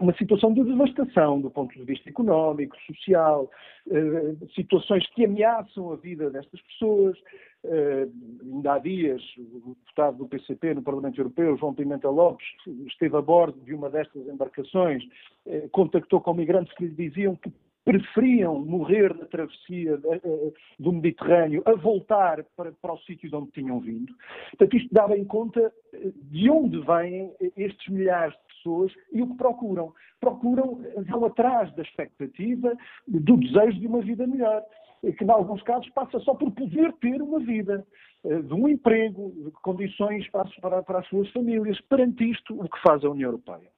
[0.00, 3.48] uma situação de devastação do ponto de vista económico, social,
[3.90, 7.16] eh, situações que ameaçam a vida destas pessoas.
[7.62, 8.08] Eh,
[8.42, 12.46] ainda há dias, o deputado do PCP no Parlamento Europeu, João Pimenta Lopes,
[12.86, 15.04] esteve a bordo de uma destas embarcações,
[15.46, 17.52] eh, contactou com migrantes que lhe diziam que
[17.84, 19.98] preferiam morrer na travessia
[20.78, 24.14] do Mediterrâneo a voltar para, para o sítio de onde tinham vindo.
[24.50, 25.72] Portanto, isto dava em conta
[26.14, 29.92] de onde vêm estes milhares de pessoas e o que procuram.
[30.20, 32.76] Procuram, vão atrás da expectativa,
[33.06, 34.62] do desejo de uma vida melhor,
[35.16, 37.86] que, em alguns casos, passa só por poder ter uma vida,
[38.24, 41.80] eh, de um emprego, de condições para, para, para as suas famílias.
[41.82, 43.70] Perante isto, o que faz a União Europeia?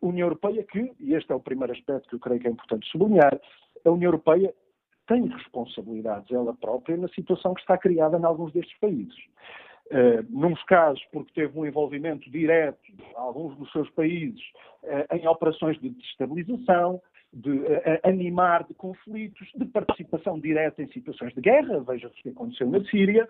[0.00, 2.88] União Europeia que, e este é o primeiro aspecto que eu creio que é importante
[2.90, 3.40] sublinhar,
[3.84, 4.54] a União Europeia
[5.06, 9.16] tem responsabilidades ela própria na situação que está criada em alguns destes países.
[9.90, 12.80] Uh, nos casos, porque teve um envolvimento direto,
[13.14, 14.40] alguns dos seus países,
[14.82, 21.34] uh, em operações de destabilização, de uh, animar de conflitos, de participação direta em situações
[21.34, 23.28] de guerra, veja-se o que aconteceu na Síria,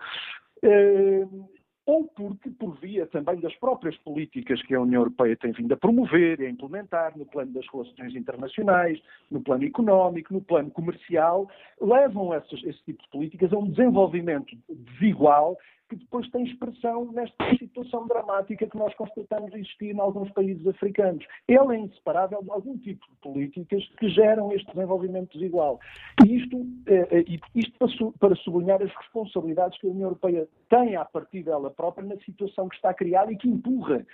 [1.85, 5.77] ou porque, por via também das próprias políticas que a União Europeia tem vindo a
[5.77, 11.47] promover e a implementar no plano das relações internacionais, no plano económico, no plano comercial,
[11.79, 15.57] levam essas, esse tipo de políticas a um desenvolvimento desigual
[15.89, 21.25] que depois tem expressão nesta situação dramática que nós constatamos existir em alguns países africanos.
[21.47, 25.79] Ele é inseparável de algum tipo de políticas que geram este desenvolvimento desigual.
[26.25, 27.23] E isto, é,
[27.53, 32.17] isto para sublinhar as responsabilidades que a União Europeia tem a partir dela própria na
[32.17, 34.05] situação que está criada e que empurra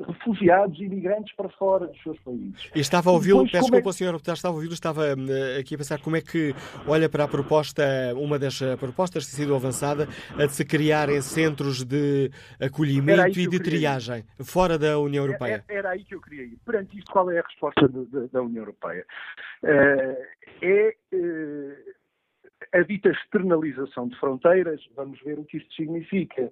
[0.00, 2.70] refugiados e imigrantes para fora dos seus países.
[2.74, 3.90] E estava a ouvi-lo, peço desculpa, é...
[3.90, 6.54] o senhor estava a ouvi-lo, estava eh, aqui a pensar como é que
[6.86, 7.82] olha para a proposta,
[8.16, 12.30] uma das eh, propostas que tem sido avançada, a de se criarem centros de
[12.60, 15.64] acolhimento e de triagem fora da União Europeia.
[15.68, 16.58] Era, era, aí que eu queria ir.
[16.64, 19.04] Perante isto, qual é a resposta de, de, da União Europeia?
[19.62, 20.16] Uh,
[20.62, 20.94] é.
[21.12, 22.01] Uh,
[22.72, 26.50] a dita externalização de fronteiras, vamos ver o que isto significa.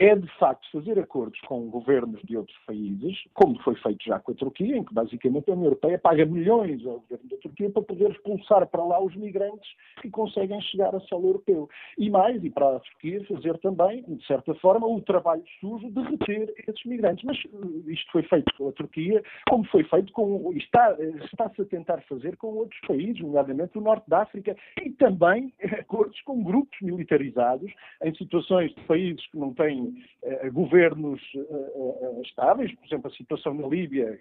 [0.00, 4.32] É, de facto, fazer acordos com governos de outros países, como foi feito já com
[4.32, 7.82] a Turquia, em que basicamente a União Europeia paga milhões ao governo da Turquia para
[7.82, 9.70] poder expulsar para lá os migrantes
[10.02, 11.68] que conseguem chegar a solo europeu.
[11.96, 16.00] E mais, e para a Turquia fazer também, de certa forma, o trabalho sujo de
[16.02, 17.24] reter esses migrantes.
[17.24, 20.52] Mas eh, isto foi feito com a Turquia, como foi feito com.
[20.54, 25.52] está, está-se a tentar fazer com outros países, nomeadamente o Norte da África, e também
[25.78, 32.74] acordos com grupos militarizados em situações de países que não têm uh, governos uh, estáveis,
[32.74, 34.18] por exemplo, a situação na Líbia,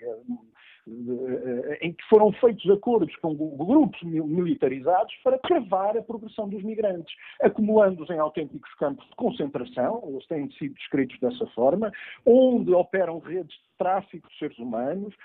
[1.81, 8.09] em que foram feitos acordos com grupos militarizados para travar a progressão dos migrantes, acumulando-os
[8.09, 11.91] em autênticos campos de concentração, eles têm sido descritos dessa forma,
[12.25, 15.15] onde operam redes de tráfico de seres humanos,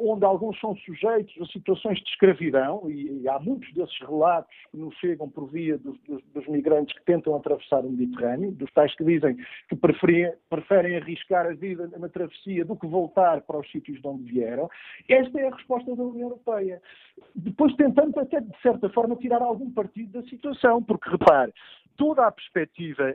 [0.00, 4.94] onde alguns são sujeitos a situações de escravidão, e, há muitos desses relatos que nos
[4.96, 9.04] chegam por via dos, dos, dos, migrantes que tentam atravessar o Mediterrâneo, dos tais que
[9.04, 9.36] dizem
[9.68, 14.06] que preferem, preferem arriscar a vida na travessia do que voltar para os sítios de
[14.06, 14.68] onde vieram.
[15.08, 16.82] Esta é a resposta da União Europeia.
[17.34, 21.52] Depois tentando até, de certa forma, tirar algum partido da situação, porque, repare,
[21.96, 23.14] toda a perspectiva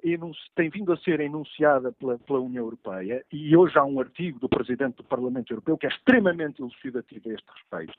[0.56, 4.50] tem vindo a ser enunciada pela, pela, União Europeia, e hoje há um artigo do
[4.50, 7.94] Presidente do Parlamento Europeu que é extremamente elucidativo a este respeito,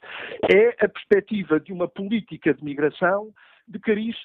[0.50, 3.32] é a perspectiva de uma política de migração
[3.66, 4.16] de cariz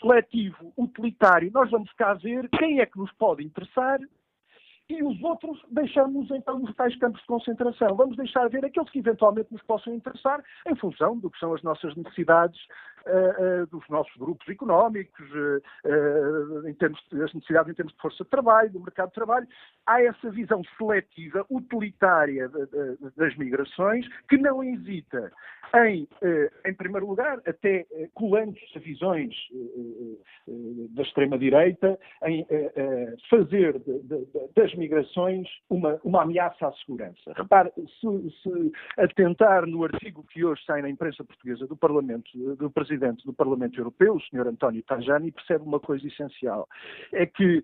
[0.00, 1.50] seletivo, utilitário.
[1.52, 3.98] Nós vamos cá ver quem é que nos pode interessar
[4.88, 7.96] e os outros deixamos então nos tais campos de concentração.
[7.96, 11.62] Vamos deixar ver aqueles que eventualmente nos possam interessar em função do que são as
[11.62, 12.60] nossas necessidades
[13.70, 18.30] dos nossos grupos económicos, uh, em termos de, as necessidades em termos de força de
[18.30, 19.46] trabalho, do mercado de trabalho.
[19.86, 22.50] Há essa visão seletiva, utilitária
[23.16, 25.30] das migrações, que não hesita
[25.76, 26.08] em,
[26.64, 29.34] em primeiro lugar, até colando-se a visões
[30.90, 32.46] da extrema-direita, em
[33.28, 33.80] fazer
[34.56, 37.32] das migrações uma, uma ameaça à segurança.
[37.36, 42.70] Repare, se, se atentar no artigo que hoje sai na imprensa portuguesa do Parlamento, do
[42.70, 44.48] Presidente do Parlamento Europeu, o Sr.
[44.48, 46.68] António Tajani, percebe uma coisa essencial.
[47.12, 47.62] É que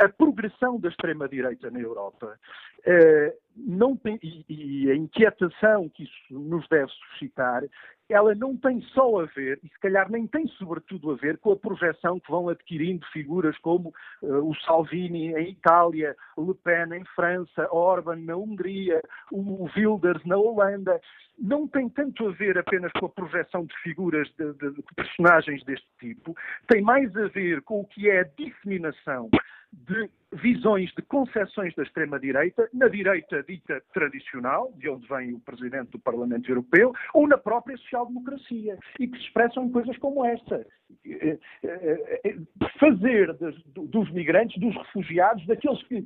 [0.00, 2.38] a, a progressão da extrema-direita na Europa
[2.86, 7.62] eh, não tem, e, e, a inquietação que isso nos deve suscitar
[8.08, 11.52] ela não tem só a ver, e se calhar nem tem sobretudo a ver, com
[11.52, 17.04] a projeção que vão adquirindo figuras como uh, o Salvini em Itália, Le Pen em
[17.16, 19.00] França, Orban na Hungria,
[19.32, 21.00] o Wilders na Holanda.
[21.38, 25.64] Não tem tanto a ver apenas com a projeção de figuras, de, de, de personagens
[25.64, 26.36] deste tipo,
[26.68, 29.28] tem mais a ver com o que é a disseminação
[29.72, 35.90] de visões de concepções da extrema-direita, na direita dita tradicional, de onde vem o Presidente
[35.90, 40.66] do Parlamento Europeu, ou na própria social-democracia, e que se expressam em coisas como esta.
[41.06, 42.34] Eh, eh, eh,
[42.78, 43.34] fazer
[43.74, 46.04] dos migrantes, dos refugiados, daqueles que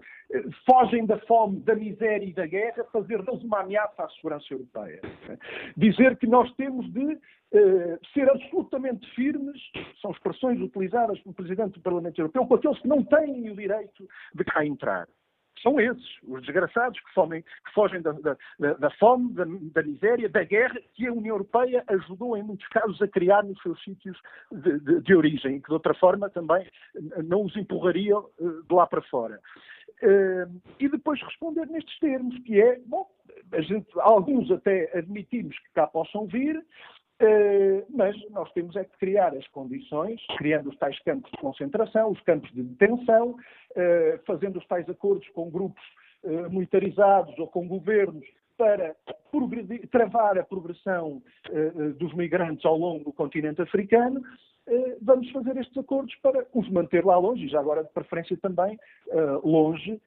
[0.67, 5.01] fogem da fome, da miséria e da guerra, fazer deles uma ameaça à segurança europeia.
[5.77, 7.19] Dizer que nós temos de
[8.13, 9.59] ser absolutamente firmes,
[10.03, 14.07] são expressões utilizadas pelo Presidente do Parlamento Europeu, com aqueles que não têm o direito
[14.35, 15.07] de cá entrar.
[15.63, 17.07] São esses, os desgraçados que,
[17.43, 18.37] que fogem da, da,
[18.75, 23.01] da fome, da, da, miséria, da guerra, que a União Europeia ajudou, em muitos casos,
[23.03, 24.17] a criar nos seus sítios
[24.53, 26.67] de, de, de origem, que, de outra forma, também
[27.25, 29.41] não os empurraria eh, de lá para fora.
[30.01, 33.05] Uh, e depois responder nestes termos, que é, bom,
[33.59, 36.65] gente, alguns até admitimos que cá possam vir,
[37.91, 42.21] mas nós temos é que criar as condições, criando os tais campos de concentração, os
[42.23, 45.83] campos de detenção, uh, fazendo os tais acordos com grupos
[46.23, 48.25] uh, militarizados ou com governos
[48.57, 48.95] para
[49.93, 51.23] travar a progressão
[51.97, 54.21] dos migrantes ao longo do continente africano,
[55.01, 58.77] vamos fazer estes acordos para os manter lá longe e já agora de preferência também
[59.45, 60.01] longe eh,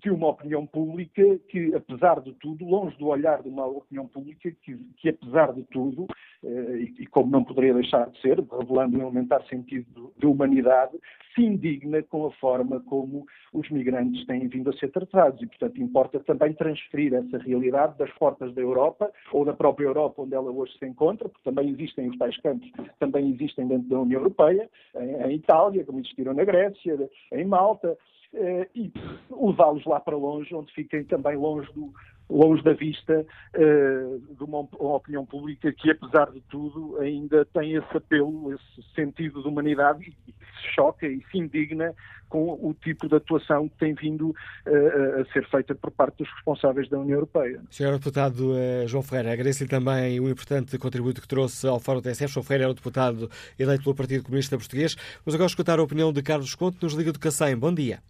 [0.00, 4.50] de uma opinião pública que, apesar de tudo, longe do olhar de uma opinião pública
[4.62, 6.06] que, que apesar de tudo,
[6.44, 10.98] eh, e, e, como não poderia deixar de ser, revelando um elementar sentido de humanidade,
[11.34, 15.40] se indigna com a forma como os migrantes têm vindo a ser tratados.
[15.42, 20.22] E, portanto, importa também transferir essa realidade das portas da Europa, ou da própria Europa,
[20.22, 24.00] onde ela hoje se encontra, porque também existem os tais campos, também existem dentro da
[24.00, 27.96] União Europeia, em, em Itália, como existiram na Grécia, em Malta,
[28.34, 28.92] eh, e
[29.30, 31.92] levá-los lá para longe, onde fiquem também longe, do,
[32.28, 33.24] longe da vista
[33.54, 38.94] uh, de uma, uma, opinião pública que, apesar de tudo, ainda tem esse apelo, esse
[38.94, 41.94] sentido de humanidade e, se choca e se indigna
[42.28, 46.32] com o tipo de atuação que tem vindo uh, a ser feita por parte dos
[46.34, 47.62] responsáveis da União Europeia.
[47.70, 52.32] Senhor Deputado uh, João Ferreira, agradeço-lhe também o importante contributo que trouxe ao Fórum TSF.
[52.32, 54.96] João Ferreira é o deputado eleito pelo Partido Comunista Português.
[55.24, 57.56] Vamos agora escutar a opinião de Carlos Conte, nos Liga do Cacém.
[57.56, 58.00] Bom dia.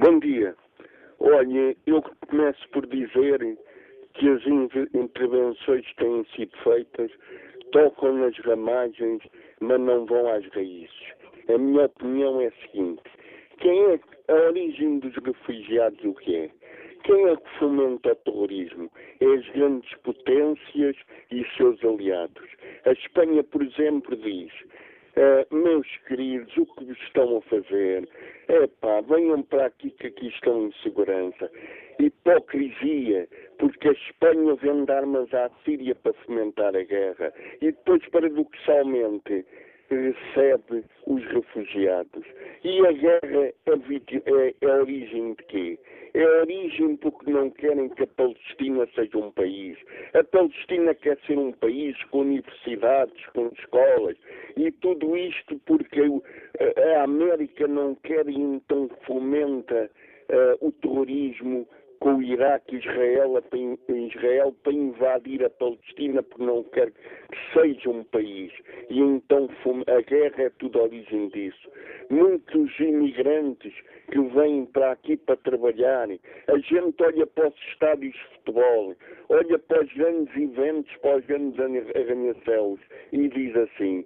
[0.00, 0.56] Bom dia.
[1.20, 3.58] Olha, eu começo por dizer
[4.14, 4.42] que as
[4.94, 7.10] intervenções que têm sido feitas
[7.72, 9.22] tocam nas ramagens,
[9.60, 11.12] mas não vão às raízes.
[11.54, 13.02] A minha opinião é a seguinte:
[13.58, 16.50] quem é a origem dos refugiados o que é?
[17.04, 18.90] Quem é que fomenta o terrorismo?
[19.20, 20.96] É as grandes potências
[21.30, 22.48] e seus aliados.
[22.86, 24.52] A Espanha, por exemplo, diz
[25.14, 28.08] Uh, meus queridos, o que estão a fazer?
[28.48, 31.50] É pá, venham para aqui que aqui estão em segurança.
[31.98, 39.44] Hipocrisia, porque a Espanha vende armas à Síria para fomentar a guerra e depois, paradoxalmente,
[39.90, 42.24] recebe os refugiados.
[42.64, 45.78] E a guerra é, é, é a origem de quê?
[46.14, 49.78] É a origem porque não querem que a Palestina seja um país.
[50.12, 54.16] A Palestina quer ser um país com universidades, com escolas,
[54.56, 56.02] e tudo isto porque
[56.96, 59.90] a América não quer e então fomenta
[60.30, 61.66] uh, o terrorismo
[62.02, 63.40] com o Iraque e Israel,
[63.88, 68.52] Israel para invadir a Palestina porque não quer que seja um país.
[68.90, 69.48] E então
[69.86, 71.70] a guerra é tudo a origem disso.
[72.10, 73.72] Muitos imigrantes
[74.10, 76.08] que vêm para aqui para trabalhar,
[76.48, 78.96] a gente olha para os estádios de futebol,
[79.28, 82.80] olha para os grandes eventos, para os grandes arranha-céus
[83.12, 84.04] e diz assim,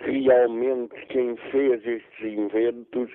[0.00, 3.10] realmente quem fez estes inventos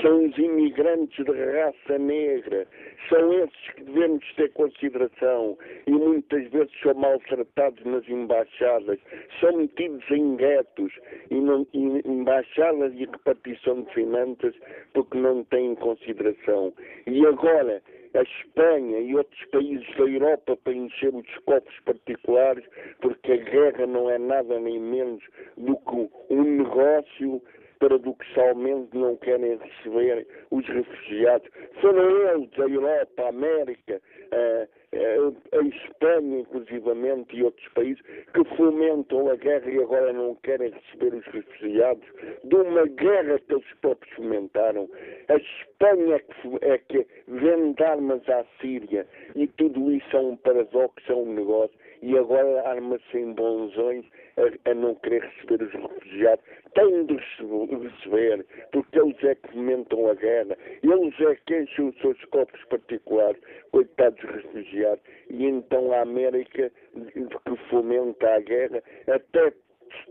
[0.00, 2.66] são os imigrantes de raça negra.
[3.08, 5.56] São esses que devemos ter consideração
[5.86, 8.98] e muitas vezes são maltratados nas embaixadas,
[9.40, 10.92] são metidos em guetos
[11.30, 14.54] e não, em embaixadas e repartição de finanças
[14.92, 16.72] porque não têm consideração.
[17.06, 17.82] E agora,
[18.16, 22.64] a Espanha e outros países da Europa para encher os cofres particulares,
[23.00, 25.22] porque a guerra não é nada nem menos
[25.56, 27.42] do que um negócio
[27.78, 31.48] paradoxalmente não querem receber os refugiados.
[31.80, 34.00] Foram eles, a Europa, a América,
[34.32, 40.70] a, a Espanha, inclusivamente, e outros países, que fomentam a guerra e agora não querem
[40.70, 42.06] receber os refugiados
[42.44, 44.88] de uma guerra que eles próprios fomentaram.
[45.28, 50.36] A Espanha é que, é que vende armas à Síria e tudo isso é um
[50.36, 54.04] paradoxo, é um negócio e agora arma-se em bonzões
[54.36, 56.44] a, a, não querer receber os refugiados.
[56.74, 61.98] Tem de receber, porque eles é que fomentam a guerra, eles é que enchem os
[62.00, 63.40] seus copos particulares,
[63.72, 69.52] coitados refugiados, e então a América, que fomenta a guerra, até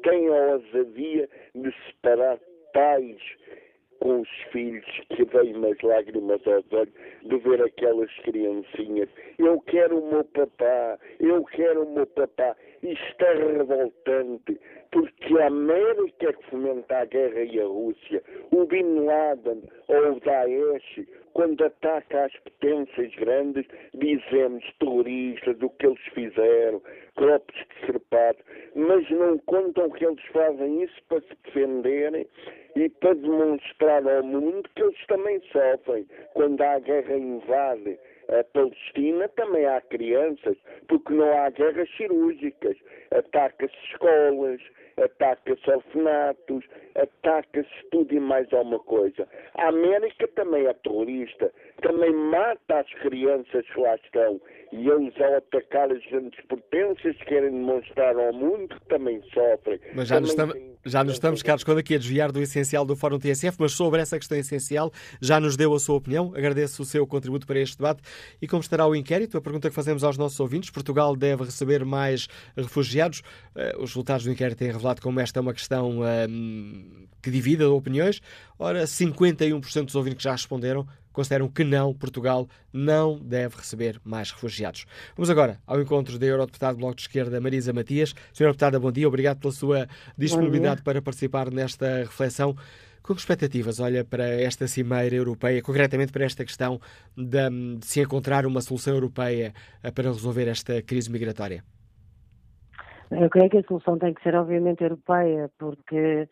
[0.03, 2.39] tem a ousadia de separar
[2.73, 3.21] pais
[4.05, 9.09] com os filhos que veem as lágrimas aos olhos de ver aquelas criancinhas.
[9.39, 12.55] Eu quero o meu papá, eu quero o meu papá.
[12.83, 14.59] Isto é revoltante,
[14.91, 18.21] porque a América que fomenta a guerra e a Rússia.
[18.51, 23.65] O Bin Laden ou o Daesh, quando ataca as potências grandes,
[23.95, 26.79] dizemos terroristas, o que eles fizeram,
[27.15, 28.41] corpos decerpados,
[28.75, 32.27] mas não contam que eles fazem isso para se defenderem
[32.75, 36.05] e para demonstrar ao mundo que eles também sofrem.
[36.33, 37.97] Quando há guerra invade
[38.29, 42.77] a Palestina, também há crianças, porque não há guerras cirúrgicas.
[43.11, 44.61] Ataca-se escolas,
[44.97, 46.65] ataca-se orfanatos,
[46.95, 49.27] ataca-se tudo e mais alguma coisa.
[49.55, 51.51] A América também é terrorista,
[51.81, 54.41] também mata as crianças que lá estão.
[54.71, 59.79] E eles, ao atacar as grandes potências, querem demonstrar ao mundo que também sofrem.
[59.93, 60.55] Mas já, nos estamos,
[60.85, 64.01] já nos estamos, Carlos Conde, aqui a desviar do essencial do Fórum TSF, mas sobre
[64.01, 66.31] essa questão essencial já nos deu a sua opinião.
[66.35, 68.03] Agradeço o seu contributo para este debate.
[68.39, 69.35] E como estará o inquérito?
[69.35, 73.23] A pergunta que fazemos aos nossos ouvintes: Portugal deve receber mais refugiados?
[73.55, 77.63] Eh, os resultados do inquérito têm revelado como esta é uma questão um, que divide
[77.63, 78.21] opiniões.
[78.59, 80.85] Ora, 51% dos ouvintes que já responderam
[81.15, 84.85] consideram que não, Portugal não deve receber mais refugiados.
[85.15, 88.13] Vamos agora ao encontro da Eurodeputada do Bloco de Esquerda, Marisa Matias.
[88.33, 89.07] Senhora Deputada, bom dia.
[89.07, 89.87] Obrigado pela sua
[90.17, 92.55] disponibilidade para participar nesta reflexão.
[93.01, 96.79] Com expectativas, olha, para esta cimeira europeia, concretamente para esta questão
[97.15, 101.63] de, de se encontrar uma solução europeia eh, para resolver esta crise migratória?
[103.11, 106.27] Eu creio que a solução tem que ser, obviamente, europeia, porque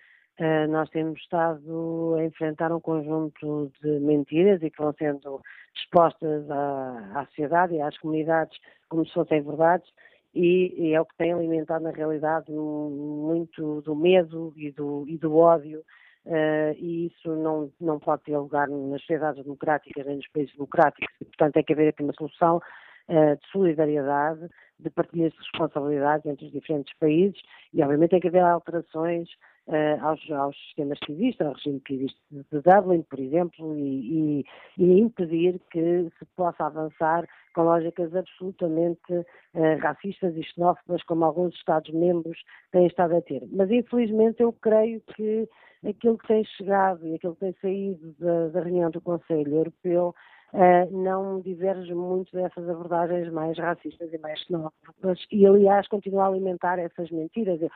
[0.70, 5.40] nós temos estado a enfrentar um conjunto de mentiras e que vão sendo
[5.76, 8.58] expostas à, à sociedade e às comunidades
[8.90, 9.90] como se fossem verdades,
[10.34, 15.18] e, e, é o que tem alimentado, na realidade, muito do medo e do, e
[15.18, 15.84] do ódio.
[16.26, 21.06] Uh, e isso não, não pode ter lugar nas sociedades democráticas nem nos países democráticos.
[21.20, 24.48] Portanto, tem que haver aqui uma solução uh, de solidariedade,
[24.80, 27.40] de partilha de responsabilidades entre os diferentes países
[27.74, 29.30] e, obviamente, tem que haver alterações
[29.68, 34.46] uh, aos, aos, sistemas existem, ao regime existe de Dublin, por exemplo, e, e,
[34.78, 41.54] e impedir que se possa avançar com lógicas absolutamente uh, racistas e xenófobas, como alguns
[41.56, 42.38] Estados-membros
[42.72, 43.44] têm estado a ter.
[43.52, 45.48] Mas, infelizmente, eu creio que
[45.88, 50.16] aquilo que tem chegado e aquilo que tem saído da, da reunião do Conselho Europeu
[50.92, 56.78] não diverge muito dessas abordagens mais racistas e mais xenófobas e, aliás, continua a alimentar
[56.80, 57.62] essas mentiras.
[57.62, 57.70] Eu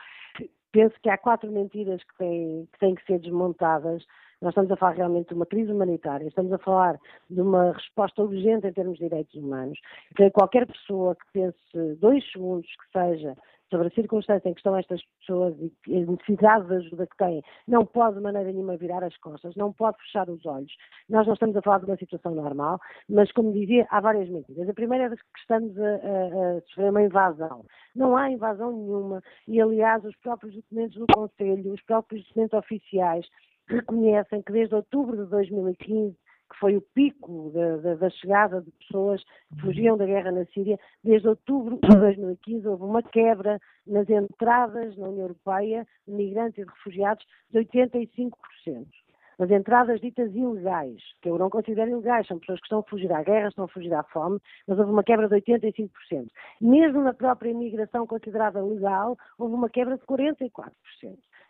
[0.70, 4.04] penso que há quatro mentiras que têm que, têm que ser desmontadas
[4.40, 6.96] nós estamos a falar realmente de uma crise humanitária, estamos a falar
[7.28, 9.78] de uma resposta urgente em termos de direitos humanos.
[10.16, 13.36] Que qualquer pessoa que pense dois segundos que seja
[13.70, 15.54] sobre a circunstância em que estão estas pessoas
[15.86, 19.54] e a necessidade de ajuda que têm, não pode de maneira nenhuma virar as costas,
[19.56, 20.72] não pode fechar os olhos.
[21.08, 24.68] Nós não estamos a falar de uma situação normal, mas, como dizia, há várias medidas.
[24.68, 27.64] A primeira é que estamos a, a, a sofrer uma invasão.
[27.94, 33.26] Não há invasão nenhuma e, aliás, os próprios documentos do Conselho, os próprios documentos oficiais
[33.68, 36.16] reconhecem que desde outubro de 2015
[36.50, 40.44] que foi o pico da, da, da, chegada de pessoas que fugiam da guerra na
[40.46, 46.58] Síria, desde outubro de 2015 houve uma quebra nas entradas na União Europeia de migrantes
[46.58, 48.32] e de refugiados de 85%.
[49.38, 53.12] As entradas ditas ilegais, que eu não considero ilegais, são pessoas que estão a fugir
[53.12, 55.90] à guerra, estão a fugir à fome, mas houve uma quebra de 85%.
[56.60, 60.72] Mesmo na própria imigração considerada legal, houve uma quebra de 44%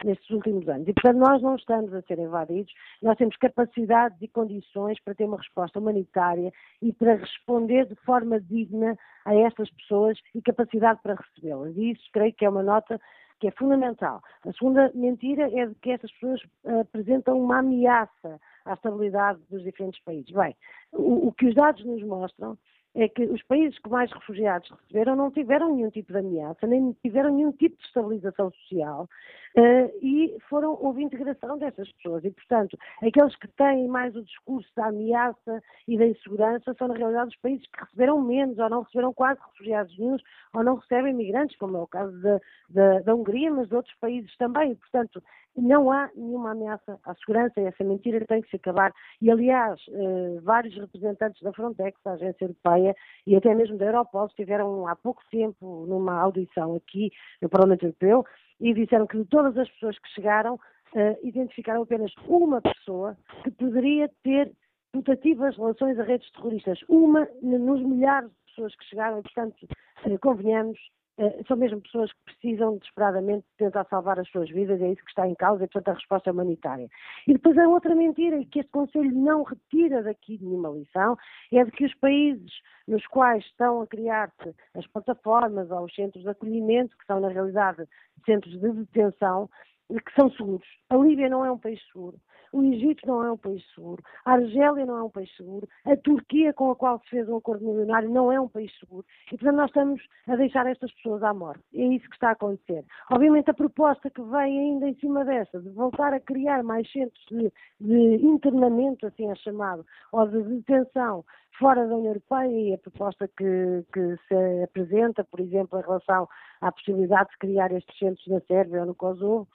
[0.04, 0.86] nestes últimos anos.
[0.88, 2.72] E, portanto, nós não estamos a ser invadidos,
[3.02, 8.40] nós temos capacidades e condições para ter uma resposta humanitária e para responder de forma
[8.40, 11.76] digna a estas pessoas e capacidade para recebê-las.
[11.76, 13.00] E isso creio que é uma nota
[13.40, 14.20] que é fundamental.
[14.44, 16.40] A segunda mentira é de que estas pessoas
[16.80, 20.30] apresentam uma ameaça à estabilidade dos diferentes países.
[20.32, 20.56] Bem,
[20.92, 22.58] o, o que os dados nos mostram
[22.98, 26.92] é que os países que mais refugiados receberam não tiveram nenhum tipo de ameaça, nem
[27.00, 29.08] tiveram nenhum tipo de estabilização social
[29.56, 32.24] uh, e foram, houve integração dessas pessoas.
[32.24, 36.94] E, portanto, aqueles que têm mais o discurso da ameaça e da insegurança são, na
[36.94, 40.22] realidade, os países que receberam menos ou não receberam quase refugiados nenhums
[40.52, 43.94] ou não recebem imigrantes, como é o caso da, da, da Hungria, mas de outros
[44.00, 44.72] países também.
[44.72, 45.22] E, portanto,
[45.56, 48.92] não há nenhuma ameaça à segurança e essa mentira tem que se acabar.
[49.20, 52.94] E, aliás, uh, vários representantes da Frontex, da Agência Europeia
[53.26, 57.10] e até mesmo da Europol estiveram há pouco tempo numa audição aqui
[57.42, 58.24] no Parlamento Europeu
[58.60, 63.50] e disseram que de todas as pessoas que chegaram, uh, identificaram apenas uma pessoa que
[63.50, 64.52] poderia ter
[64.92, 66.78] putativas relações a redes terroristas.
[66.88, 69.68] Uma nos milhares de pessoas que chegaram e, portanto,
[70.06, 70.97] uh, convenhamos, eh,
[71.46, 75.26] são mesmo pessoas que precisam desesperadamente tentar salvar as suas vidas, é isso que está
[75.26, 76.88] em causa, e portanto a resposta é humanitária.
[77.26, 81.16] E depois a outra mentira, que este Conselho não retira daqui nenhuma lição,
[81.52, 82.52] é de que os países
[82.86, 87.28] nos quais estão a criar-se as plataformas ou os centros de acolhimento, que são na
[87.28, 87.84] realidade
[88.24, 89.48] centros de detenção,
[89.88, 90.66] que são seguros.
[90.90, 92.20] A Líbia não é um país seguro.
[92.52, 94.02] O Egito não é um país seguro.
[94.24, 95.68] A Argélia não é um país seguro.
[95.84, 99.04] A Turquia, com a qual se fez um acordo milionário, não é um país seguro.
[99.26, 101.62] E, portanto, nós estamos a deixar estas pessoas à morte.
[101.74, 102.84] É isso que está a acontecer.
[103.10, 107.22] Obviamente, a proposta que vem ainda em cima dessa, de voltar a criar mais centros
[107.30, 111.24] de, de internamento, assim é chamado, ou de detenção
[111.58, 116.28] fora da União Europeia e a proposta que, que, se apresenta, por exemplo, em relação
[116.60, 119.48] à possibilidade de criar estes centros na Sérvia ou no Kosovo,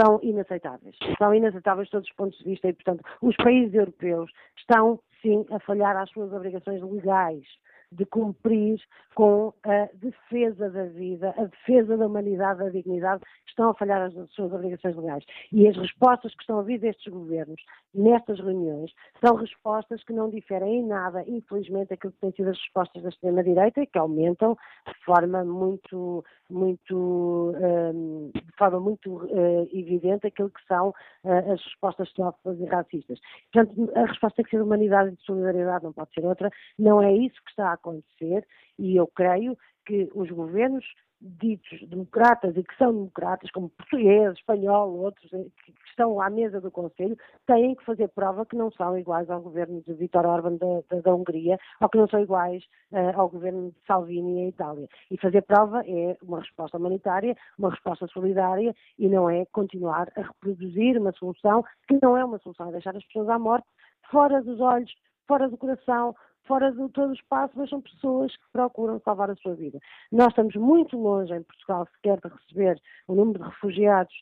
[0.00, 0.96] são inaceitáveis.
[1.18, 5.58] São inaceitáveis todos os pontos de vista e, portanto, os países europeus estão, sim, a
[5.60, 7.44] falhar às suas obrigações legais
[7.92, 8.80] de cumprir
[9.14, 14.14] com a defesa da vida, a defesa da humanidade, da dignidade, estão a falhar as
[14.30, 15.24] suas obrigações legais.
[15.52, 17.60] E as respostas que estão a vir destes governos
[17.94, 18.90] nestas reuniões
[19.24, 23.10] são respostas que não diferem em nada, infelizmente, daquilo que têm sido as respostas da
[23.10, 24.56] extrema-direita e que aumentam
[24.86, 31.62] de forma muito, muito, um, de forma muito uh, evidente aquilo que são uh, as
[31.62, 33.20] respostas xenófobas e racistas.
[33.52, 36.50] Portanto, a resposta tem que ser de humanidade e de solidariedade, não pode ser outra.
[36.78, 38.46] Não é isso que está a acontecer
[38.78, 40.84] e eu creio que os governos
[41.22, 46.60] ditos democratas e que são democratas, como português, espanhol, outros eh, que estão à mesa
[46.60, 50.56] do Conselho, têm que fazer prova que não são iguais ao governo de Vítor Orban
[50.56, 54.48] da, da, da, Hungria ou que não são iguais uh, ao governo de Salvini em
[54.48, 54.88] Itália.
[55.10, 60.22] E fazer prova é uma resposta humanitária, uma resposta solidária e não é continuar a
[60.22, 63.66] reproduzir uma solução que não é uma solução, é deixar as pessoas à morte
[64.10, 64.92] fora dos olhos,
[65.28, 66.14] fora do coração,
[66.44, 69.78] fora de todo o espaço, mas são pessoas que procuram salvar a sua vida.
[70.10, 74.14] Nós estamos muito longe em Portugal sequer de receber o número de refugiados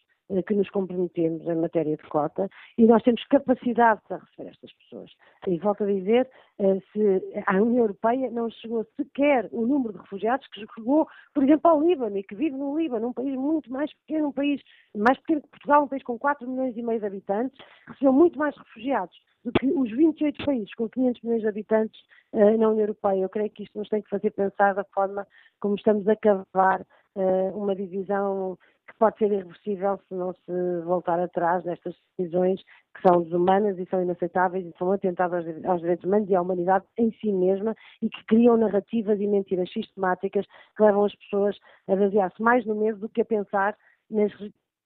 [0.46, 2.48] que nos comprometemos em matéria de cota
[2.78, 5.10] e nós temos capacidade para receber estas pessoas.
[5.46, 6.28] E volto a dizer,
[6.58, 11.42] eh, se a União Europeia não chegou sequer o número de refugiados que chegou, por
[11.42, 14.60] exemplo, ao Líbano e que vive no Líbano, um país muito mais pequeno, um país
[14.96, 17.58] mais pequeno que Portugal, um país com 4 milhões e meio de habitantes,
[17.88, 22.00] recebeu muito mais refugiados do que os 28 países com 500 milhões de habitantes
[22.32, 23.22] uh, na União Europeia.
[23.22, 25.26] Eu creio que isto nos tem que fazer pensar da forma
[25.60, 26.82] como estamos a cavar
[27.14, 28.58] uh, uma divisão
[28.90, 32.60] que pode ser irreversível se não se voltar atrás nestas decisões
[32.94, 36.84] que são desumanas e são inaceitáveis e são atentadas aos, direitos humanos e à humanidade
[36.98, 40.44] em si mesma e que criam narrativas e mentiras sistemáticas
[40.76, 41.56] que levam as pessoas
[41.88, 43.76] a basear-se mais no medo do que a pensar
[44.10, 44.32] nas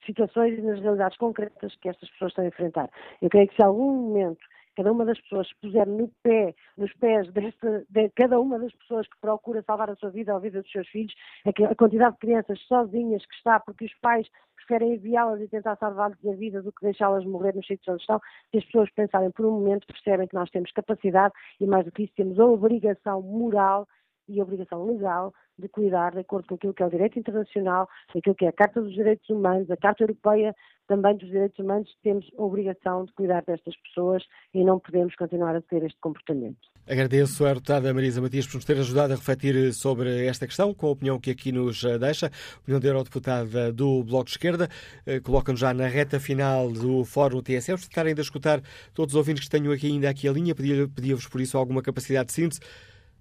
[0.05, 2.91] situações e nas realidades concretas que estas pessoas estão a enfrentar.
[3.23, 4.45] Eu creio que se algum momento
[4.75, 8.73] cada uma das pessoas se puser no pé, nos pés desta, de cada uma das
[8.75, 11.15] pessoas que procura salvar a sua vida ou a vida dos seus filhos,
[11.47, 16.25] a quantidade de crianças sozinhas que está porque os pais preferem enviá-las e tentar salvar-lhes
[16.27, 18.21] a vida do que deixá-las morrer nos sítios onde estão,
[18.51, 21.93] se as pessoas pensarem por um momento, percebem que nós temos capacidade e mais do
[21.93, 23.87] que isso temos a obrigação moral
[24.29, 28.35] e obrigação legal de cuidar de acordo com aquilo que é o direito internacional, aquilo
[28.35, 30.55] que é a Carta dos Direitos Humanos, a Carta Europeia
[30.87, 34.23] também dos Direitos Humanos, temos a obrigação de cuidar destas pessoas
[34.53, 36.59] e não podemos continuar a ter este comportamento.
[36.87, 40.89] Agradeço à deputada Marisa Matias por nos ter ajudado a refletir sobre esta questão, com
[40.89, 44.69] a opinião que aqui nos eh, deixa, a opinião da eurodeputada do Bloco de Esquerda,
[45.07, 47.73] eh, coloca-nos já na reta final do Fórum TSE.
[47.73, 48.61] Vamos tentar ainda escutar
[48.93, 52.27] todos os ouvintes que tenham aqui ainda aqui a linha, pedia-vos por isso alguma capacidade
[52.27, 52.61] de síntese.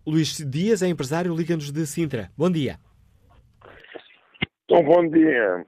[0.05, 2.30] Luís Dias é empresário, liga-nos de Sintra.
[2.38, 2.75] Bom dia.
[4.65, 5.65] Então, bom dia.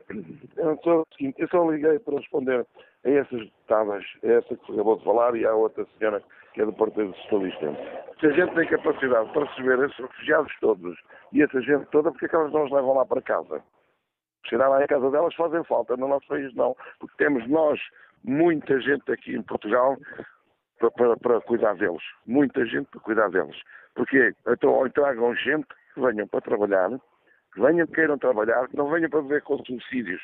[0.57, 2.65] Eu só, eu só liguei para responder
[3.05, 6.21] a essas deputadas, a essa que acabou de falar e à outra senhora
[6.53, 7.67] que é do Partido Socialista.
[8.19, 10.97] Se a gente tem capacidade para receber esses refugiados todos
[11.31, 13.61] e essa gente toda, porque é que elas não os levam lá para casa?
[14.47, 17.79] Chegar lá em casa delas fazem falta, no nosso país não, porque temos nós,
[18.23, 19.97] muita gente aqui em Portugal,
[20.79, 22.01] para, para, para cuidar deles.
[22.25, 23.55] Muita gente para cuidar deles.
[23.95, 26.89] Porque então, tragam gente que venham para trabalhar,
[27.53, 30.21] que venham, queiram trabalhar, que não venham para viver com subsídios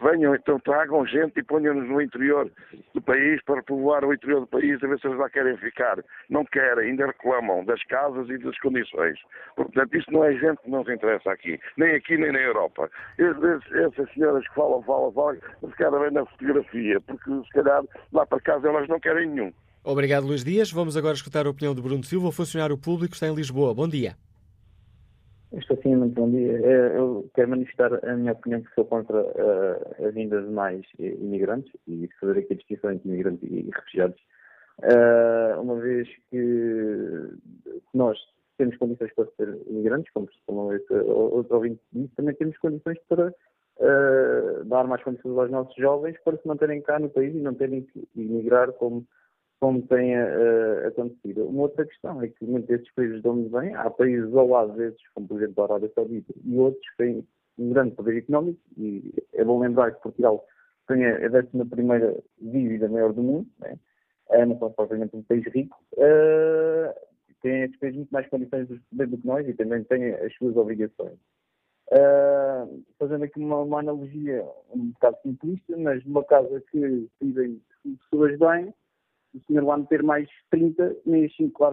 [0.00, 2.50] venham, então tragam gente e ponham-nos no interior
[2.94, 5.98] do país para povoar o interior do país a ver se eles lá querem ficar.
[6.30, 9.18] Não querem, ainda reclamam das casas e das condições.
[9.54, 12.90] Portanto, isto não é gente que não se interessa aqui, nem aqui nem na Europa.
[13.18, 15.38] Essas senhoras que falam, falam, falam,
[15.76, 17.82] calhar bem na fotografia, porque se calhar
[18.12, 19.52] lá para casa elas não querem nenhum.
[19.88, 20.72] Obrigado, Luís Dias.
[20.72, 23.72] Vamos agora escutar a opinião de Bruno Silva, funcionário público que está em Lisboa.
[23.72, 24.16] Bom dia.
[25.52, 26.58] Estou sim, muito bom dia.
[26.58, 30.84] É, eu quero manifestar a minha opinião que sou contra a, a vinda de mais
[30.98, 34.20] imigrantes e fazer aqui a distinção entre imigrantes e refugiados.
[35.62, 37.30] Uma vez que
[37.94, 38.18] nós
[38.58, 43.32] temos condições para ser imigrantes, como, como esse outro ouvinte disse, também temos condições para
[44.64, 47.82] dar mais condições aos nossos jovens para se manterem cá no país e não terem
[47.82, 49.06] que emigrar como
[49.60, 51.48] como tem uh, acontecido.
[51.48, 54.72] Uma outra questão é que muitos desses países de onde vêm, há países ao lado
[54.74, 57.26] desses, como por exemplo a Arábia Saudita, e outros que têm
[57.58, 60.44] um grande poder económico, e é bom lembrar que Portugal
[60.86, 63.78] tem a 11 dívida maior do mundo, né?
[64.30, 66.94] é, não são propriamente um país rico, uh,
[67.42, 71.18] tem esses países muito mais condições do que nós e também têm as suas obrigações.
[71.92, 78.36] Uh, fazendo aqui uma, uma, analogia um bocado simplista, mas numa casa que vivem pessoas
[78.38, 78.74] bem,
[79.36, 81.72] o senhor lá meter mais 30, nem as 5 lá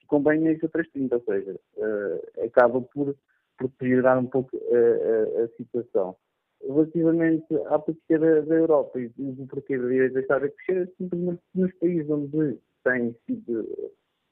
[0.00, 3.14] ficam bem, nem as outras 30, ou seja, uh, acaba por,
[3.58, 6.16] por piorar um pouco a, a, a situação.
[6.64, 11.42] Relativamente à política da, da Europa e do porquê da direita estar a crescer, simplesmente
[11.54, 13.68] nos países onde têm sido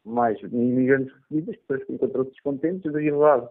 [0.04, 3.48] mais imigrantes recebidos, as pessoas encontram-se descontentes, derivado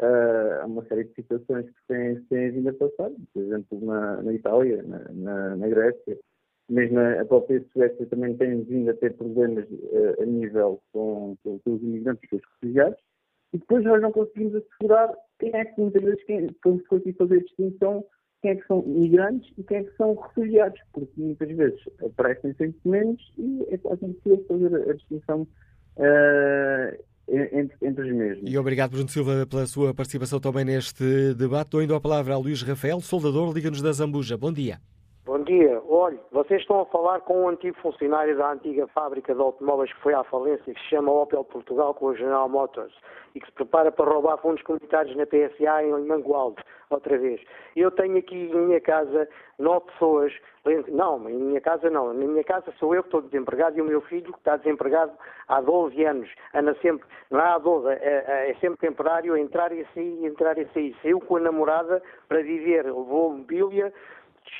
[0.00, 4.22] uh, a uma série de situações que têm, têm vindo a passar, por exemplo, na,
[4.22, 6.18] na Itália, na, na, na Grécia,
[6.68, 11.58] mesmo a própria Suécia também tem vindo a ter problemas uh, a nível com, com,
[11.58, 12.98] com, os imigrantes e com os refugiados,
[13.52, 17.14] e depois nós não conseguimos assegurar quem é que muitas vezes quem, quando se conseguir
[17.14, 18.04] fazer a distinção
[18.40, 22.54] quem é que são imigrantes e quem é que são refugiados, porque muitas vezes aparecem
[22.54, 25.42] sentimentos e é quase impossível fazer a distinção
[25.96, 28.50] uh, entre, entre, os mesmos.
[28.50, 31.70] E obrigado, Bruno Silva, pela sua participação também neste debate.
[31.70, 34.36] Dou ainda a palavra a Luís Rafael, soldador, Liga-nos da Zambuja.
[34.36, 34.78] Bom dia.
[35.48, 35.80] Dia.
[35.88, 40.00] Olhe, vocês estão a falar com um antigo funcionário da antiga fábrica de automóveis que
[40.02, 42.92] foi à falência, que se chama Opel Portugal, com o General Motors,
[43.34, 47.40] e que se prepara para roubar fundos comunitários na PSA em Mangualde, outra vez.
[47.74, 49.26] Eu tenho aqui em minha casa
[49.58, 50.34] nove pessoas,
[50.88, 53.86] não, em minha casa não, na minha casa sou eu que estou desempregado e o
[53.86, 55.12] meu filho que está desempregado
[55.48, 59.72] há 12 anos, anda sempre, não é há 12, é, é, é sempre temporário, entrar
[59.72, 60.94] e sair, entrar e sair.
[61.00, 63.92] Saiu com a namorada para viver, levou mobília,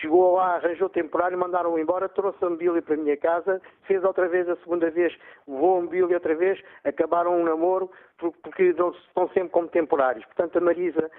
[0.00, 4.28] Chegou lá, arranjou temporário, mandaram-o embora, trouxe a mobília para a minha casa, fez outra
[4.28, 5.16] vez a segunda vez,
[5.46, 10.24] levou a mobília outra vez, acabaram um namoro, porque estão sempre como temporários.
[10.26, 11.10] Portanto, a Marisa,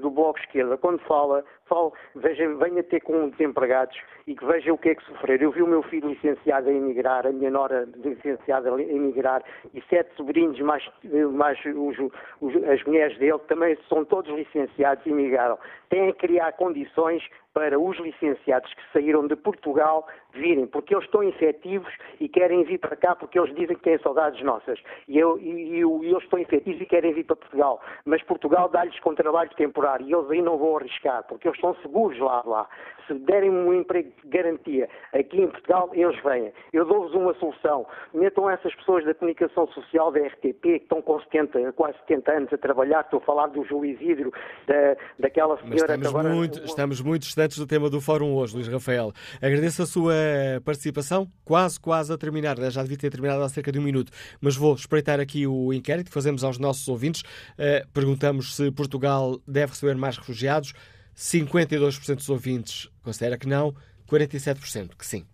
[0.00, 3.96] do Bloco Esquerda, quando fala, fala veja, venha ter com desempregados
[4.26, 5.42] e que veja o que é que sofrer.
[5.42, 9.42] Eu vi o meu filho licenciado a emigrar, a minha nora licenciada a emigrar
[9.74, 10.88] e sete sobrinhos, mais,
[11.32, 11.98] mais os,
[12.40, 15.58] os, as mulheres dele, também são todos licenciados e emigraram.
[15.88, 17.22] Têm que criar condições
[17.54, 22.78] para os licenciados que saíram de Portugal virem, porque eles estão efetivos e querem vir
[22.78, 24.80] para cá porque eles dizem que têm saudades nossas.
[25.06, 27.80] E eu, e, eu, e eles estão efetivos e querem vir para Portugal.
[28.04, 31.74] Mas Portugal dá-lhes com trabalho temporário e eles aí não vão arriscar, porque eles estão
[31.82, 32.42] seguros lá.
[32.44, 32.68] lá.
[33.06, 36.52] Se derem um emprego de garantia aqui em Portugal, eles vêm.
[36.72, 37.86] Eu dou-vos uma solução.
[38.14, 42.52] Metam essas pessoas da comunicação social da RTP, que estão com 70, quase 70 anos
[42.52, 44.32] a trabalhar, estou a falar do João Isidro,
[44.66, 45.72] da, daquela senhora...
[45.72, 46.28] Mas estamos, agora...
[46.28, 49.12] muito, estamos muito distantes do tema do fórum hoje, Luís Rafael.
[49.42, 50.14] Agradeço a sua
[50.64, 54.56] participação, quase, quase a terminar, já devia ter terminado há cerca de um minuto, mas
[54.56, 57.22] vou espreitar aqui o inquérito que fazemos aos nossos ouvintes.
[57.22, 60.72] Uh, perguntamos se Portugal deve receber mais refugiados.
[61.16, 63.74] 52% dos ouvintes considera que não,
[64.08, 65.26] 47% que sim.